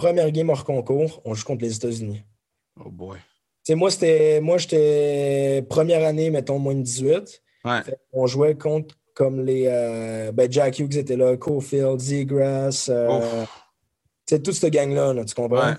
[0.00, 2.22] première game hors concours, on joue contre les États-Unis.
[2.82, 3.18] Oh boy.
[3.68, 7.42] Moi, c'était, moi, j'étais première année, mettons, moins de 18.
[7.66, 7.80] Ouais.
[8.10, 9.66] Qu'on jouait contre comme les.
[9.66, 12.86] euh, ben, Jack Hughes était là, Cofield, Zegras.
[12.88, 13.44] Euh,
[14.26, 15.68] sais, toute cette gang-là, là, tu comprends?
[15.68, 15.76] Ouais.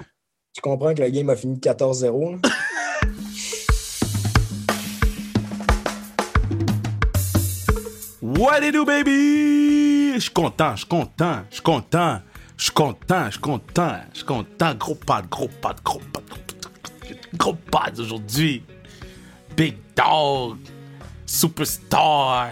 [0.54, 2.34] Tu comprends que la game a fini 14-0.
[2.34, 2.38] là?
[8.22, 10.14] What it do, baby?
[10.14, 12.20] Je suis content, je suis content, je suis content,
[12.62, 14.76] je suis content, je suis content, je suis content.
[14.76, 16.24] Gros pad, gros pad, gros pad,
[17.36, 18.62] gros pad aujourd'hui.
[19.58, 20.60] Big dog,
[21.26, 22.52] superstar.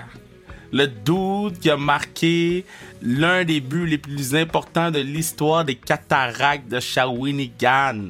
[0.72, 2.66] Le dude qui a marqué
[3.04, 8.10] l'un des buts les plus importants de l'histoire des cataractes de Shawinigan.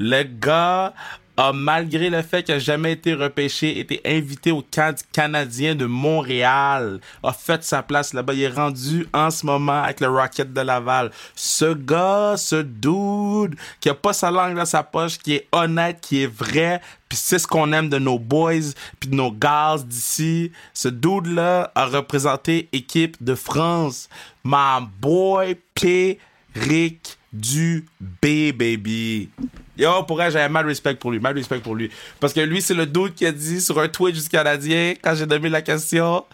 [0.00, 0.92] Le gars
[1.38, 5.76] a, malgré le fait qu'il n'a jamais été repêché, été invité au camp du Canadien
[5.76, 8.34] de Montréal, a fait sa place là-bas.
[8.34, 11.12] Il est rendu en ce moment avec le Rocket de Laval.
[11.36, 16.00] Ce gars, ce dude, qui a pas sa langue dans sa poche, qui est honnête,
[16.00, 19.76] qui est vrai, puis c'est ce qu'on aime de nos boys, puis de nos gars
[19.78, 20.50] d'ici.
[20.74, 24.08] Ce dude-là a représenté équipe de France.
[24.44, 26.18] My boy P.
[27.30, 29.28] Dubé, baby.
[29.78, 31.90] Yo, pour elle, j'avais mal respect pour lui, mal respect pour lui.
[32.18, 35.14] Parce que lui, c'est le dude qui a dit sur un Twitch du Canadien, quand
[35.14, 36.24] j'ai donné la question,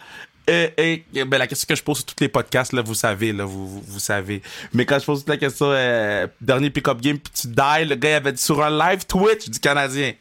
[0.47, 3.33] et, et- ben, la question que je pose sur tous les podcasts, là, vous savez,
[3.33, 4.41] là, vous, vous, savez.
[4.73, 7.95] Mais quand je pose toute la question, euh, dernier pick-up game, puis tu die, le
[7.95, 10.13] gars, avait dit sur un live Twitch du Canadien,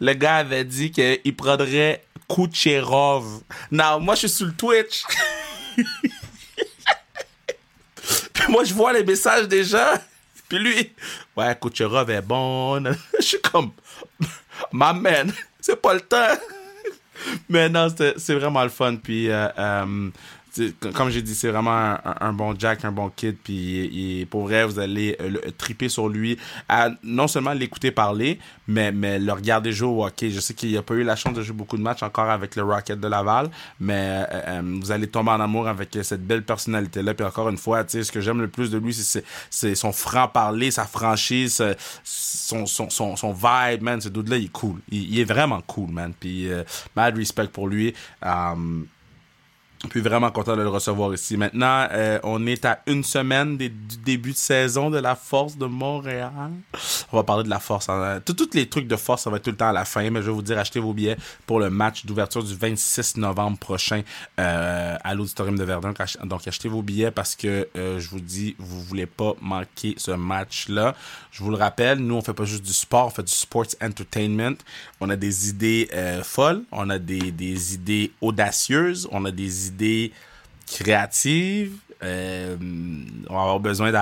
[0.00, 3.42] le gars avait dit qu'il prendrait Kucherov.
[3.70, 5.04] Non, moi, je suis sur le Twitch.
[8.32, 9.94] Puis moi, je vois les messages des gens.
[10.50, 10.92] Puis lui,
[11.36, 12.82] ouais, Kucherov est bon.
[13.18, 13.70] Je suis comme,
[14.72, 16.34] ma man, c'est pas le temps.
[17.48, 18.96] Mais non, c'est vraiment le fun.
[18.96, 20.10] Puis, euh, euh,
[20.94, 23.36] comme j'ai dit, c'est vraiment un, bon Jack, un bon kid.
[23.42, 26.38] Puis, pour vrai, vous allez euh, le- triper sur lui.
[27.02, 30.30] Non seulement l'écouter parler, mais, le regarder jouer au hockey.
[30.30, 32.56] Je sais qu'il n'a pas eu la chance de jouer beaucoup de matchs encore avec
[32.56, 36.42] le Rocket de Laval, mais euh, euh, vous allez tomber en amour avec cette belle
[36.42, 37.14] personnalité-là.
[37.14, 40.84] Puis encore une fois, ce que j'aime le plus de lui, c'est- son franc-parler, sa
[40.84, 44.00] franchise, euh, son, vibe, man.
[44.00, 44.80] Ce dude-là, il est cool.
[44.90, 46.12] Il, est vraiment cool, man.
[46.18, 46.64] Puis, euh,
[46.96, 47.94] mad respect pour lui.
[48.22, 48.86] Um,
[49.88, 51.38] puis vraiment content de le recevoir ici.
[51.38, 53.70] Maintenant, euh, on est à une semaine du
[54.04, 56.30] début de saison de la Force de Montréal.
[57.10, 57.88] On va parler de la Force.
[57.88, 58.20] hein.
[58.24, 60.20] Tous les trucs de Force, ça va être tout le temps à la fin, mais
[60.20, 64.02] je vais vous dire, achetez vos billets pour le match d'ouverture du 26 novembre prochain
[64.38, 65.94] euh, à l'Auditorium de Verdun.
[66.24, 70.94] Donc, achetez vos billets parce que je vous dis, vous voulez pas manquer ce match-là.
[71.32, 73.66] Je vous le rappelle, nous, on fait pas juste du sport, on fait du sports
[73.82, 74.56] entertainment.
[75.00, 75.88] On a des idées
[76.22, 79.69] folles, on a des, des idées audacieuses, on a des idées
[80.66, 81.72] créatives.
[82.02, 82.56] Euh,
[83.28, 83.92] on va avoir besoin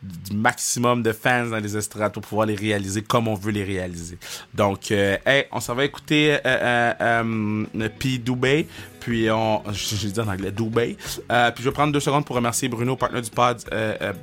[0.00, 3.64] du maximum de fans dans les estrades pour pouvoir les réaliser comme on veut les
[3.64, 4.18] réaliser.
[4.54, 5.16] Donc, euh,
[5.50, 8.18] on s'en va écouter euh, euh, P.
[8.18, 8.68] Dubé,
[9.00, 12.68] puis on, je dis en anglais Dubé, puis je vais prendre deux secondes pour remercier
[12.68, 13.58] Bruno, partenaire du pod.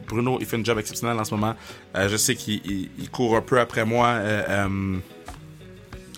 [0.07, 1.53] Bruno, il fait un job exceptionnel en ce moment.
[1.95, 4.19] Je sais qu'il il- il court un peu après moi.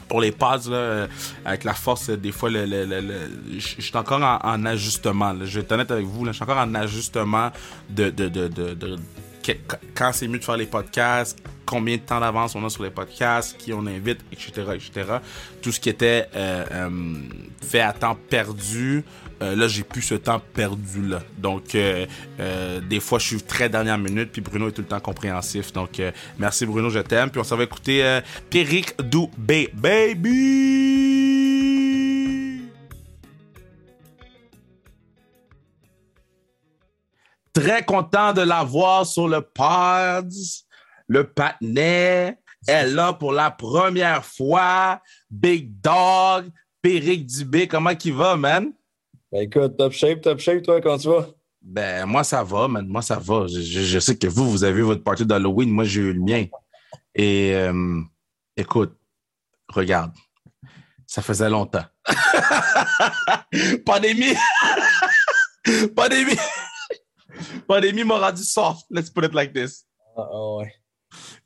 [0.09, 1.07] Pour les pads, là, euh,
[1.45, 4.65] avec la force, euh, des fois, le, le, le- le- je suis encore en, en
[4.65, 5.31] ajustement.
[5.33, 5.45] là.
[5.45, 7.51] Je vais être honnête avec vous, je suis encore en ajustement
[7.89, 8.97] de, de, de, de, de-
[9.95, 12.89] quand c'est mieux de faire les podcasts, combien de temps d'avance on a sur les
[12.91, 14.91] podcasts, qui on invite, etc., etc.
[15.61, 16.89] Tout ce qui était euh, euh,
[17.65, 19.03] fait à temps perdu,
[19.41, 21.21] euh, là, j'ai plus ce temps perdu-là.
[21.37, 22.05] Donc, euh,
[22.39, 25.71] euh, des fois, je suis très dernière minute, puis Bruno est tout le temps compréhensif.
[25.71, 26.01] Donc,
[26.37, 27.29] merci Bruno, je t'aime.
[27.29, 31.19] Puis on s'en va écouter Pierrick Dubé, baby!
[37.53, 40.63] Très content de l'avoir sur le Pods.
[41.07, 45.01] Le patinet est là pour la première fois.
[45.31, 46.51] Big Dog,
[46.81, 48.71] Pierrick Dubé, comment qu'il va, man?
[49.31, 51.27] Ben écoute, top shape, top shape, toi, quand tu vas?
[51.61, 52.87] Ben, moi, ça va, man.
[52.87, 53.45] Moi, ça va.
[53.47, 55.69] Je, je- je sais que vous, vous avez eu votre party d'Halloween.
[55.69, 56.45] Moi, j'ai eu le mien.
[57.13, 58.01] Et euh,
[58.55, 58.95] écoute,
[59.69, 60.11] regarde.
[61.05, 61.83] Ça faisait longtemps.
[63.85, 64.35] Pandémie.
[65.95, 66.37] Pandémie.
[67.67, 68.85] Pandémie m'a rendu soft.
[68.89, 69.85] Let's put it like this.
[70.17, 70.73] Ah, ah, ouais.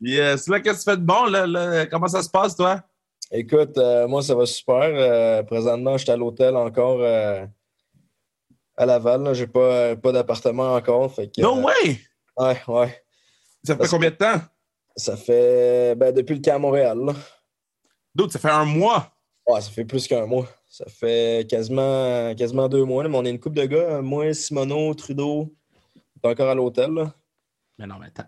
[0.01, 0.47] Yes.
[0.47, 1.25] Là, qu'est-ce que tu fais de bon?
[1.25, 1.85] Là, là?
[1.87, 2.81] Comment ça se passe, toi?
[3.31, 4.81] Écoute, euh, moi, ça va super.
[4.83, 7.45] Euh, présentement, je suis à l'hôtel encore euh,
[8.77, 9.33] à Laval.
[9.33, 11.13] J'ai pas, euh, pas d'appartement encore.
[11.13, 11.99] Fait que, No euh, way!
[12.37, 13.03] ouais, ouais.
[13.63, 14.41] Ça fait Parce que- combien de temps?
[14.95, 16.99] Ça fait ben, depuis le camp à Montréal.
[18.13, 19.11] D'autres, ça fait un mois.
[19.47, 20.47] Ouais, ça fait plus qu'un mois.
[20.69, 23.03] Ça fait quasiment, quasiment deux mois.
[23.03, 24.01] là, mais on est une couple de gars.
[24.01, 25.53] Moi, Simono, Trudeau,
[26.23, 26.91] est encore à l'hôtel.
[27.79, 28.25] Mais non, mais t'as,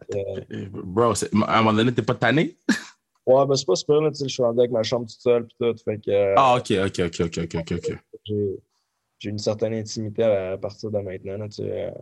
[0.71, 2.57] bro, à un moment donné, t'es pas tanné?
[3.27, 5.21] ouais, ben c'est pas super, là, tu sais, je suis rendu avec ma chambre toute
[5.21, 6.33] seule, puis tout, fait que...
[6.35, 8.33] ah, ok, ok, ok, ok, ok, ok, ok.
[9.19, 11.93] J'ai, une certaine intimité à, partir de maintenant, là, tu sais.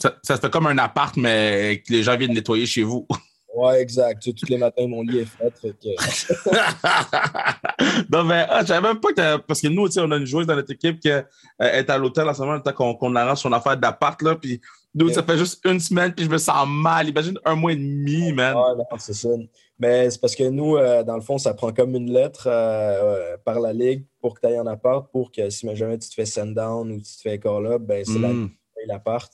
[0.00, 3.06] Ça, ça se fait comme un appart, mais que les gens viennent nettoyer chez vous.
[3.54, 4.20] Ouais, exact.
[4.20, 5.56] Tu tous les matins, mon lit est fait.
[5.56, 5.90] fait que...
[8.12, 9.36] non, mais ah, j'avais même pas que.
[9.36, 11.22] Parce que nous, on a une joueuse dans notre équipe qui euh,
[11.60, 14.34] est à l'hôtel en ce moment, qu'on qu'on arrange son affaire d'appart, là.
[14.34, 14.60] Puis
[14.94, 17.08] nous, ça fait juste une semaine, puis je me sens mal.
[17.08, 18.54] Imagine un mois et demi, man.
[18.54, 19.28] Non, c'est ça.
[19.78, 23.36] Mais c'est parce que nous, euh, dans le fond, ça prend comme une lettre euh,
[23.44, 26.14] par la Ligue pour que tu ailles en appart, pour que si jamais tu te
[26.14, 28.42] fais send down ou tu te fais call-up, ben, c'est la hmm.
[28.42, 29.32] Ligue qui l'appart.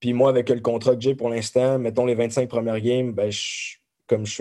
[0.00, 3.30] Puis moi, avec le contrat que j'ai pour l'instant, mettons les 25 premières games, ben,
[4.06, 4.32] comme je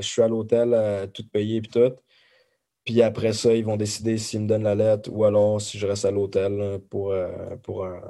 [0.00, 1.94] suis à l'hôtel, euh, tout payé puis tout.
[2.84, 5.86] Puis après ça, ils vont décider s'ils me donnent la lettre ou alors si je
[5.86, 7.14] reste à l'hôtel pour,
[7.62, 8.02] pour un,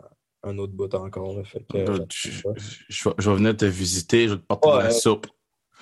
[0.58, 1.36] autre bout encore.
[1.46, 1.64] Fait
[2.08, 5.26] je, vais venir te visiter, je vais te porter de la soupe.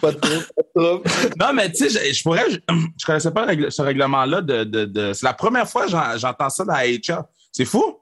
[0.00, 0.46] Pas de trouble,
[1.40, 2.50] non, mais tu sais, je, pourrais.
[2.50, 4.40] Je, ne connaissais pas ce règlement-là.
[4.40, 7.28] De, c'est la première fois que j'entends ça dans la.
[7.52, 7.98] C'est fou?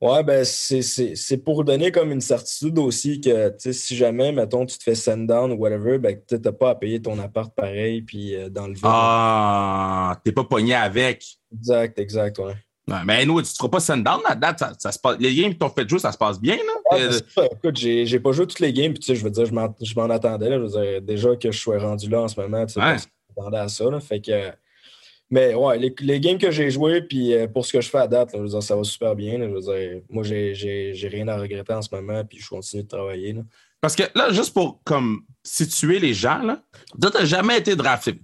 [0.00, 4.82] Ouais, ben c'est pour donner comme une certitude aussi que si jamais, mettons, tu te
[4.82, 8.34] fais send down ou whatever, ben tu n'as pas à payer ton appart pareil puis
[8.34, 8.82] euh, dans le vide.
[8.84, 11.24] Ah, t'es pas pogné avec.
[11.54, 12.54] Exact, exact, ouais.
[12.86, 15.52] Mais nous, tu ne feras pas send down la date, ça, se passe, les games
[15.52, 16.98] qui t'ont fait jouer, ça se passe bien, là?
[17.36, 19.94] Ben, écoute, j'ai pas joué toutes les games, puis tu sais, je veux dire, je
[19.94, 22.66] m'en attendais, là, je veux dire, déjà que je sois rendu là en ce moment,
[22.66, 24.52] tu sais, je m'attendais à ça, là, fait que
[25.30, 27.98] mais ouais, les, les games que j'ai joués, puis euh, pour ce que je fais
[27.98, 29.38] à date, je veux dire, ça va super bien.
[29.38, 32.88] je veux dire, moi, j'ai rien à regretter en ce moment, puis je continue de
[32.88, 33.34] travailler.
[33.80, 36.62] Parce que là, juste pour comme situer les gens, là,
[37.00, 38.14] toi, tu n'as jamais été drafté.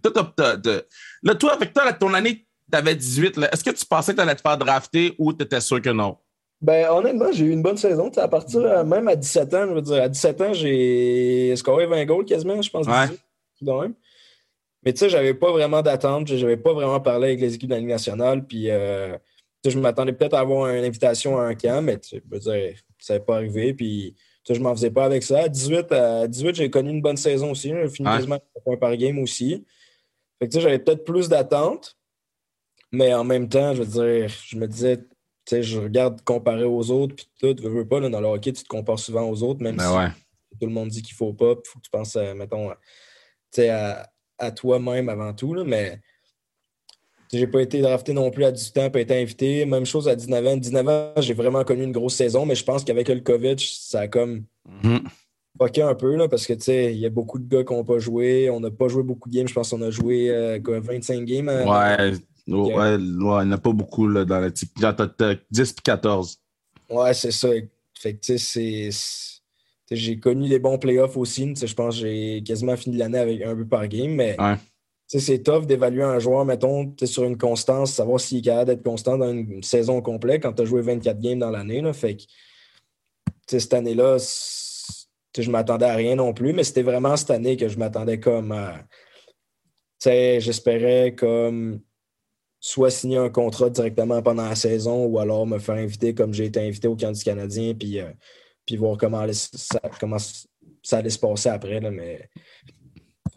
[1.22, 3.38] là, toi, avec toi, ton année, tu avais 18.
[3.52, 5.90] Est-ce que tu pensais que tu allais te faire drafter ou tu étais sûr que
[5.90, 6.16] non?
[6.60, 8.10] Ben, honnêtement, j'ai eu une bonne saison.
[8.16, 11.86] À partir, euh, même à 17 ans, je veux dire, à 17 ans, j'ai scoré
[11.86, 12.86] 20 goals quasiment, je pense.
[12.86, 13.88] Ouais.
[14.82, 16.28] Mais tu sais, j'avais pas vraiment d'attente.
[16.28, 18.46] J'avais pas vraiment parlé avec les équipes de la Ligue nationale.
[18.46, 19.16] Puis, euh,
[19.66, 23.20] je m'attendais peut-être à avoir une invitation à un camp, mais tu sais, ça n'est
[23.20, 23.74] pas arrivé.
[23.74, 24.14] Puis,
[24.48, 25.40] je m'en faisais pas avec ça.
[25.40, 27.68] À 18, à 18 j'ai connu une bonne saison aussi.
[27.68, 29.64] J'ai fini quasiment un par game aussi.
[30.38, 31.96] Fait que tu sais, j'avais peut-être plus d'attente.
[32.92, 35.04] Mais en même temps, je veux dire, je me disais, tu
[35.46, 38.52] sais, je regarde comparer aux autres, puis tout, tu veux pas, là, dans le hockey,
[38.52, 40.12] tu te compares souvent aux autres, même ben
[40.52, 42.76] si tout le monde dit qu'il faut pas, faut que tu penses, mettons, tu
[43.52, 45.54] sais, à, à toi-même avant tout.
[45.54, 46.00] Là, mais
[47.32, 49.64] j'ai pas été drafté non plus à 18 ans, pas été invité.
[49.64, 50.56] Même chose à 19 ans.
[50.56, 54.00] 19 ans, j'ai vraiment connu une grosse saison, mais je pense qu'avec le COVID, ça
[54.00, 54.98] a comme mm
[55.82, 58.48] un peu là, parce que il y a beaucoup de gars qui n'ont pas joué.
[58.48, 59.48] On n'a pas joué beaucoup de games.
[59.48, 60.30] Je pense qu'on a joué
[60.64, 62.20] 25 euh, games.
[62.50, 62.74] Ouais.
[62.74, 64.70] Ouais, il n'y en a pas beaucoup là, dans le type.
[64.76, 66.38] 10 puis 14.
[66.90, 67.48] Ouais, c'est ça.
[67.94, 68.90] Fait que, c'est
[69.92, 71.52] j'ai connu des bons playoffs aussi.
[71.56, 74.36] Je pense que j'ai quasiment fini l'année avec un peu par game, mais
[75.08, 79.18] c'est tough d'évaluer un joueur, mettons, sur une constance, savoir s'il est capable d'être constant
[79.18, 81.82] dans une saison complète quand tu as joué 24 games dans l'année.
[81.92, 82.22] Fait que
[83.48, 84.18] cette année-là,
[85.36, 88.54] je m'attendais à rien non plus, mais c'était vraiment cette année que je m'attendais comme
[90.04, 91.80] J'espérais comme
[92.60, 96.44] soit signer un contrat directement pendant la saison ou alors me faire inviter comme j'ai
[96.44, 97.74] été invité au camp du Canadien.
[97.74, 98.10] Puis euh,
[98.66, 100.18] puis voir comment, ça, comment
[100.82, 101.80] ça allait se passer après.
[101.80, 102.28] Là, mais...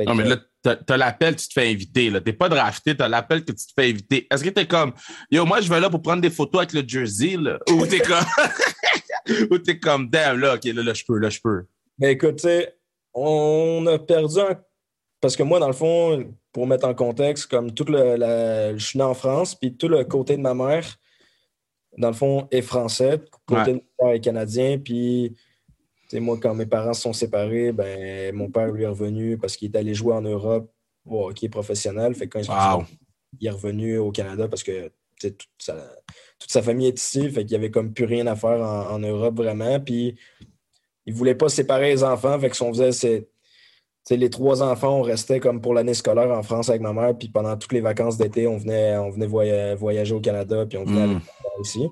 [0.05, 2.11] non, mais là, t'as l'appel, tu te fais inviter.
[2.23, 4.27] T'es pas drafté, t'as l'appel que tu te fais inviter.
[4.29, 4.93] Est-ce que t'es comme
[5.31, 7.57] Yo, moi je vais là pour prendre des photos avec le jersey là?
[7.69, 8.25] Ou t'es comme
[9.51, 11.65] Ou t'es comme damn là, ok, là, là je peux, là, je peux.
[11.97, 12.47] Ben écoute, tu
[13.13, 14.59] on a perdu un.
[15.21, 18.15] Parce que moi, dans le fond, pour mettre en contexte, comme tout le.
[18.15, 18.77] La...
[18.77, 20.97] Je suis né en France, puis tout le côté de ma mère,
[21.97, 24.77] dans le fond, est français, côté de mon père est canadien.
[24.77, 25.35] Puis,
[26.13, 29.71] moi, quand mes parents se sont séparés, ben, mon père lui est revenu parce qu'il
[29.71, 30.71] est allé jouer en Europe
[31.05, 32.13] au hockey professionnel.
[32.13, 35.73] Fait quand il, est revenu au Canada parce que toute sa,
[36.37, 37.29] toute sa, famille est ici.
[37.31, 39.79] Fait qu'il n'y avait comme plus rien à faire en, Europe vraiment.
[39.79, 40.15] Puis,
[41.07, 42.39] il ne voulait pas séparer les enfants.
[42.39, 43.27] Fait que son faisait,
[44.09, 47.29] les trois enfants, on restait comme pour l'année scolaire en France avec ma mère, puis
[47.29, 49.27] pendant toutes les vacances d'été, on venait, on venait
[49.75, 51.21] voyager au Canada, puis on venait hmm.
[51.61, 51.87] ici.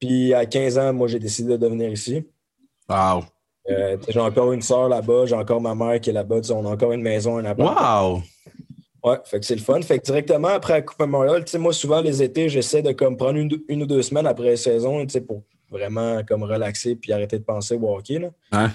[0.00, 2.24] Puis à 15 ans, moi, j'ai décidé de venir ici.
[2.88, 3.24] Wow!
[3.68, 6.70] Euh, j'ai encore une soeur là-bas, j'ai encore ma mère qui est là-bas, on a
[6.70, 7.78] encore une maison, un appart.
[7.78, 8.22] Wow!
[9.02, 9.80] Ouais, fait que c'est le fun.
[9.82, 12.92] Fait que directement après la Coupe Memorial, tu sais, moi, souvent, les étés, j'essaie de
[12.92, 16.96] comme prendre une, ou deux semaines après la saison, tu sais, pour vraiment comme relaxer
[16.96, 18.28] puis arrêter de penser au hockey, là.
[18.52, 18.72] Hein?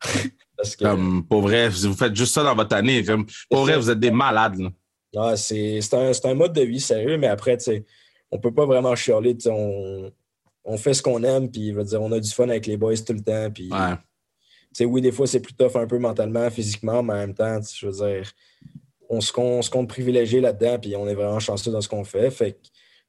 [0.78, 3.04] Comme, pour vrai, vous faites juste ça dans votre année.
[3.50, 4.58] pour vrai, vous êtes des malades.
[5.16, 7.84] Ah, c'est un, un, mode de vie sérieux, mais après, tu sais,
[8.30, 9.36] on peut pas vraiment chialer.
[9.46, 10.10] On,
[10.64, 13.12] on fait ce qu'on aime, puis dire, on a du fun avec les boys tout
[13.12, 13.50] le temps.
[13.50, 13.70] Puis,
[14.72, 17.60] sais, oui, des fois, c'est plus tough un peu mentalement, physiquement, mais en même temps,
[17.60, 18.32] je veux dire,
[19.08, 22.30] on se, compte, compte privilégié là-dedans, puis on est vraiment chanceux dans ce qu'on fait.
[22.30, 22.58] Fait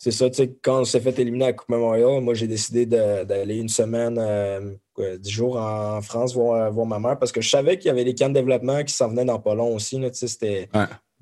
[0.04, 2.46] c'est ça, tu sais, quand on s'est fait éliminer à la Coupe Memorial, moi, j'ai
[2.46, 4.76] décidé d'aller une semaine, euh,
[5.18, 8.04] dix jours en France voir, voir, ma mère parce que je savais qu'il y avait
[8.04, 9.98] des camps de développement qui s'en venaient dans pas long aussi.
[10.02, 10.68] Tu sais, c'était...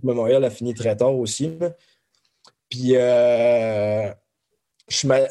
[0.02, 1.60] Memorial a fini très tard aussi.
[2.72, 4.12] Puis, euh,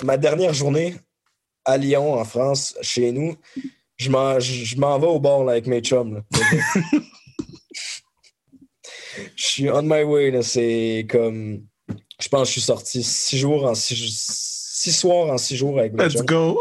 [0.04, 0.94] ma, dernière journée
[1.64, 3.34] à Lyon, en France, chez nous,
[3.96, 6.22] je m'en vais au bord avec mes chums.
[9.34, 10.40] je suis on my way.
[10.42, 11.66] C'est comme
[12.20, 15.92] je pense que je suis sorti six jours en six, soirs en six jours avec
[15.94, 16.60] mes Let's go!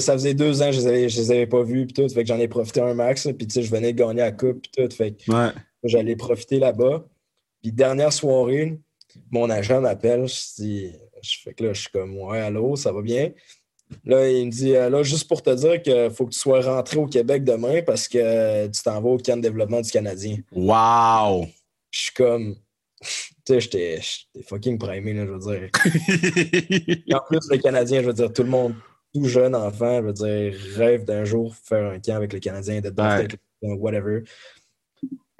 [0.00, 2.08] Ça faisait, deux ans que je ne les, avais pas vus, puis tout.
[2.12, 3.28] Fait que j'en ai profité un max.
[3.38, 4.92] Puis, tu sais, je venais de gagner la coupe, puis tout.
[4.92, 5.32] Fait que
[5.84, 7.06] j'allais profiter là-bas.
[7.62, 8.80] Puis, dernière soirée,
[9.30, 10.26] mon agent m'appelle.
[10.26, 10.90] Je,
[11.44, 13.30] fais que là, je suis comme, ouais, allô, ça va bien?
[14.04, 16.96] Là, il me dit, là, juste pour te dire qu'il faut que tu sois rentré
[16.96, 20.38] au Québec demain parce que tu t'en vas au camp de développement du Canadien.
[20.52, 21.46] Wow!
[21.90, 22.56] Je suis comme,
[23.46, 24.00] sais, j'étais
[24.46, 25.70] fucking primé, là, je veux dire.
[27.06, 28.74] Et en plus, le Canadien, je veux dire, tout le monde,
[29.14, 32.80] tout jeune enfant, je veux dire, rêve d'un jour faire un camp avec le Canadien,
[32.80, 33.26] d'être dans
[33.62, 34.22] le whatever.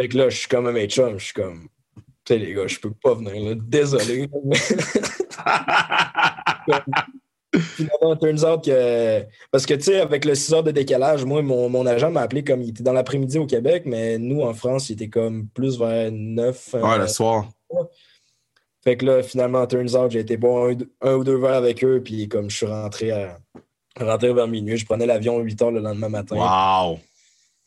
[0.00, 1.68] Fait que là, je suis comme un mes chums, je suis comme,
[2.24, 3.54] tu sais, les gars, je peux pas venir, là.
[3.54, 4.28] Désolé.
[7.52, 9.24] Finalement, turns out que.
[9.50, 12.20] Parce que, tu sais, avec le 6 heures de décalage, moi, mon, mon agent m'a
[12.20, 15.48] appelé comme il était dans l'après-midi au Québec, mais nous, en France, il était comme
[15.48, 16.74] plus vers 9.
[16.74, 17.48] Ouais, le soir.
[18.82, 20.72] Fait que là, finalement, turns out, j'ai été boire
[21.02, 23.38] un, ou deux verres avec eux, puis comme je suis rentré, à,
[23.98, 26.36] rentré vers minuit, je prenais l'avion 8 heures le lendemain matin.
[26.36, 26.98] Wow!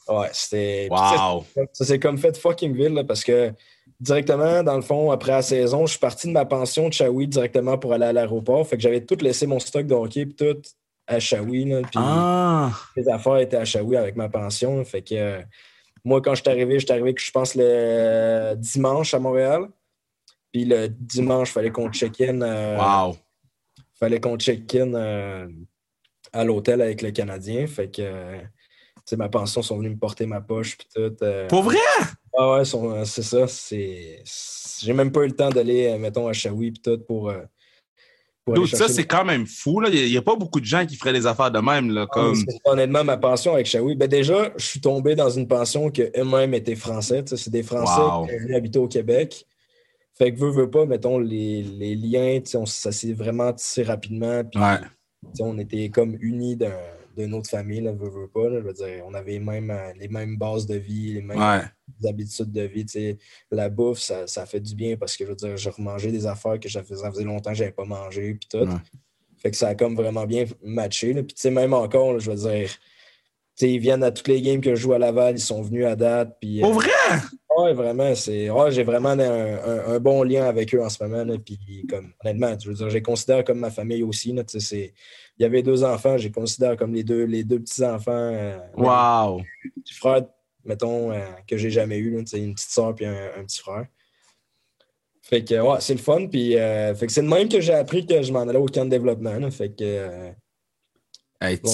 [0.08, 0.88] Ouais, c'était.
[0.90, 1.46] Wow!
[1.72, 3.54] Ça s'est comme fait fucking ville, là, parce que
[4.00, 7.28] directement, dans le fond, après la saison, je suis parti de ma pension de Shawi
[7.28, 8.68] directement pour aller à l'aéroport.
[8.68, 10.62] Fait que j'avais tout laissé mon stock de hockey, puis tout
[11.08, 11.66] à Shawi.
[11.66, 12.72] Puis ah.
[12.98, 14.84] les affaires étaient à Shawi avec ma pension.
[14.84, 15.42] Fait que euh,
[16.04, 19.68] moi, quand je suis arrivé, je suis arrivé, je pense, le dimanche à Montréal.
[20.54, 22.42] Puis le dimanche, il fallait qu'on check-in.
[22.42, 23.18] Euh, wow!
[24.00, 25.48] fallait qu'on check-in euh,
[26.32, 27.66] à l'hôtel avec le Canadien.
[27.66, 30.78] Fait que, euh, ma pension sont venus me porter ma poche.
[30.78, 31.16] Puis tout.
[31.50, 31.78] Pour vrai?
[32.38, 33.48] Ah ouais, c'est ça.
[33.48, 34.24] C'est...
[34.82, 37.34] J'ai même pas eu le temps d'aller, mettons, à Shawi puis tout pour.
[38.46, 39.82] pour ça, c'est quand même fou.
[39.92, 41.90] Il n'y a, pas beaucoup de gens qui feraient des affaires de même.
[41.90, 42.44] Là, ah, comme...
[42.66, 46.54] honnêtement, ma pension avec Shawi, ben déjà, je suis tombé dans une pension que eux-mêmes
[46.54, 47.24] étaient français.
[47.26, 49.48] C'est des Français qui habitaient au Québec.
[50.16, 54.44] Fait que, veux, veux pas, mettons, les, les liens, ça s'est vraiment tissé rapidement.
[54.44, 54.60] Puis,
[55.40, 56.58] On était comme unis
[57.18, 58.50] d'une autre famille, là, veux, veux pas.
[58.52, 61.68] je veux dire, on avait même, les mêmes bases de vie, les mêmes
[62.08, 63.18] habitudes de vie.
[63.50, 66.28] La bouffe, ça, ça, fait du bien parce que, je veux dire, je remangeais des
[66.28, 68.68] affaires que ça faisait longtemps que j'avais pas mangé, puis tout.
[69.38, 71.14] Fait que ça a comme vraiment bien matché.
[71.14, 72.70] Puis, tu sais, même encore, je veux dire,
[73.62, 75.96] ils viennent à toutes les games que je joue à Laval, ils sont venus à
[75.96, 76.38] date.
[76.40, 76.90] Puis, Pour vrai?
[77.58, 78.16] Oui, vraiment.
[78.16, 81.38] C'est, j'ai vraiment un, bon lien avec eux en ce moment.
[81.38, 84.30] puis, comme, honnêtement, je veux dire, je les considère comme ma famille aussi.
[84.30, 84.92] il
[85.40, 88.12] y avait deux enfants, je les considère comme les deux, les deux petits-enfants.
[88.12, 89.42] Euh, wow!
[89.84, 90.24] Petit frère,
[90.66, 92.18] mettons, euh, que j'ai jamais eu.
[92.18, 93.88] une petite soeur puis un, petit frère.
[95.22, 96.28] Fait que, ouais, c'est le fun.
[96.28, 98.66] Puis, euh, fait que c'est de même que j'ai appris que je m'en allais au
[98.66, 99.52] camp de développement.
[99.52, 100.32] fait que.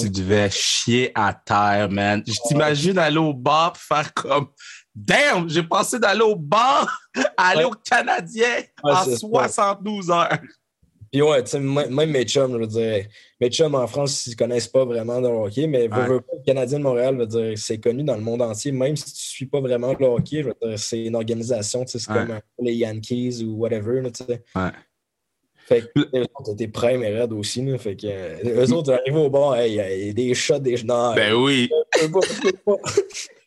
[0.00, 2.24] Tu devais chier à terre, man.
[2.26, 4.48] Je t'imagine aller au bar faire comme
[5.06, 6.86] Damn, j'ai passé d'aller au bar
[7.36, 10.38] à aller au Canadien en 72 heures.
[11.10, 13.06] Puis ouais, tu sais, même mes chums, je veux dire,
[13.40, 16.84] mes chums en France, ils ne connaissent pas vraiment le hockey, mais le Canadien de
[16.84, 19.60] Montréal, veut dire, c'est connu dans le monde entier, même si tu ne suis pas
[19.60, 23.42] vraiment le hockey, je veux dire, c'est une organisation, tu sais, c'est comme les Yankees
[23.44, 24.42] ou whatever, tu sais.
[24.54, 24.70] Ouais.
[25.66, 27.62] Fait que eux autres étaient prêts et raides aussi.
[27.62, 30.76] Là, fait que euh, eux autres arrivent au bar, il y a des shots, des
[30.76, 31.14] genoux.
[31.14, 31.70] Ben oui.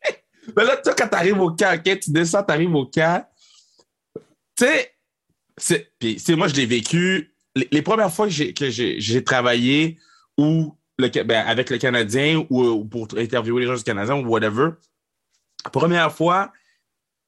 [0.56, 3.26] Mais là, toi, quand tu arrives au camp, tu descends, tu arrives au camp.
[4.56, 4.66] Tu
[5.58, 7.34] sais, puis moi, je l'ai vécu.
[7.56, 10.00] Les, premières fois que j'ai travaillé
[10.38, 14.72] ou le, ben, avec le Canadien ou, pour interviewer les gens du Canadien ou whatever,
[15.72, 16.52] première fois,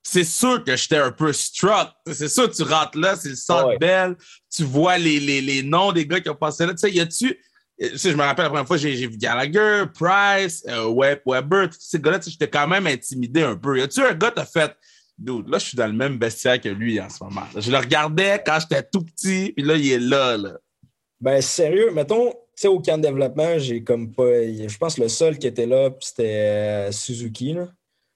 [0.02, 1.90] c'est sûr que j'étais un peu struck.
[2.12, 4.16] C'est sûr tu rentres là, c'est le centre belle,
[4.56, 6.74] tu vois les, les, les, noms des gars qui ont passé là.
[6.74, 7.40] Tu sais, y a-tu
[7.80, 12.00] je me rappelle la première fois, j'ai vu Gallagher, Price, euh, Web, Weber, tous ces
[12.00, 13.78] gars-là, j'étais quand même intimidé un peu.
[13.78, 14.72] Y a-tu un gars a fait,
[15.18, 17.44] dude, là, je suis dans le même bestiaire que lui en ce moment.
[17.56, 20.54] Je le regardais quand j'étais tout petit, puis là, il est là, là.
[21.20, 24.44] Ben, sérieux, mettons, tu sais, au camp de développement, j'ai comme pas.
[24.44, 27.68] Je pense que le seul qui était là, c'était euh, Suzuki, là.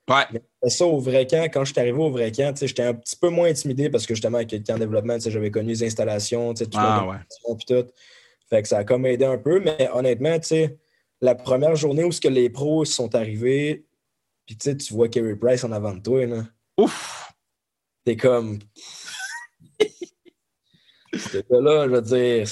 [0.10, 0.42] Ouais.
[0.64, 3.16] Mais ça, au vrai camp, quand je suis arrivé au vrai camp, j'étais un petit
[3.16, 6.54] peu moins intimidé parce que justement, avec le camp de développement, j'avais connu les installations,
[6.54, 7.56] tout ah, ouais.
[7.68, 7.86] tout.
[8.50, 10.78] Fait que ça a comme aidé un peu, mais honnêtement, tu sais,
[11.22, 13.86] la première journée où ce que les pros sont arrivés,
[14.46, 16.44] puis tu sais, tu vois Kerry Price en avant de toi, là.
[16.78, 17.32] Ouf!
[18.04, 18.60] T'es comme.
[21.14, 22.46] Ce gars-là, je veux dire.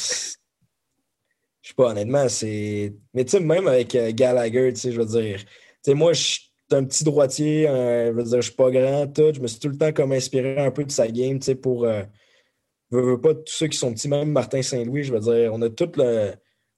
[1.61, 2.93] Je sais pas, honnêtement, c'est.
[3.13, 5.39] Mais tu sais, même avec euh, Gallagher, tu sais, je veux dire.
[5.39, 5.47] Tu
[5.81, 9.33] sais, moi, je suis un petit droitier, je veux dire, je suis pas grand, tout.
[9.33, 11.55] Je me suis tout le temps comme inspiré un peu de sa game, tu sais,
[11.55, 11.85] pour.
[11.85, 12.03] Euh,
[12.91, 15.62] je veux pas tous ceux qui sont petits, même Martin Saint-Louis, je veux dire, on
[15.62, 16.34] a tout le.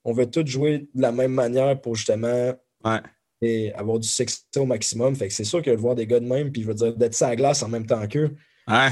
[0.05, 2.53] On veut tous jouer de la même manière pour justement
[2.85, 2.99] Ouais.
[3.41, 5.15] et avoir du succès au maximum.
[5.15, 6.95] Fait que c'est sûr que de voir des gars de même, puis je veux dire,
[6.95, 8.35] d'être sur la glace en même temps qu'eux,
[8.67, 8.89] Ouais.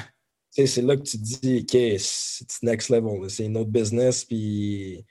[0.53, 3.29] tu sais, c'est là que tu te dis, OK, c'est next level.
[3.29, 4.25] C'est une autre business.
[4.25, 5.05] Puis,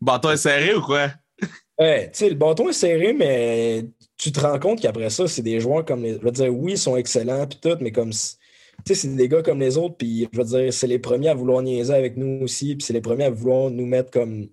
[0.00, 1.10] Bâton est serré ou quoi?
[1.78, 3.84] ouais, tu sais, le bâton est serré, mais
[4.18, 6.14] tu te rends compte qu'après ça, c'est des joueurs comme les.
[6.14, 8.12] Je veux dire, oui, ils sont excellents, puis tout, mais comme.
[8.12, 8.36] si-
[8.84, 11.28] Tu sais, c'est des gars comme les autres, puis je veux dire, c'est les premiers
[11.30, 14.48] à vouloir niaiser avec nous aussi, puis c'est les premiers à vouloir nous mettre comme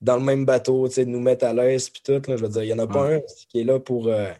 [0.00, 2.12] dans le même bateau, tu sais, nous mettre à l'aise, puis tout.
[2.28, 4.32] Là, je veux dire, il n'y en a pas un qui est là pour, euh,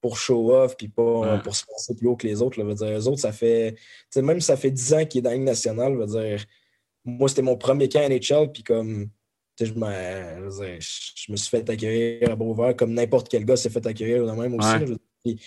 [0.00, 1.38] pour show off, puis Ouais.
[1.44, 2.58] pour se passer plus haut que les autres.
[2.58, 3.74] Là, je veux dire, eux autres, ça fait.
[3.74, 3.80] Tu
[4.10, 6.06] sais, même si ça fait 10 ans qu'il est dans la Ligue nationale, je veux
[6.20, 6.44] dire,
[7.04, 9.08] moi, c'était mon premier camp NHL, puis comme.
[9.60, 13.86] Je, me- je me suis fait accueillir à Beauvoir comme n'importe quel gars s'est fait
[13.86, 14.68] accueillir de même aussi.
[14.68, 14.96] Ouais.
[15.24, 15.40] Puis,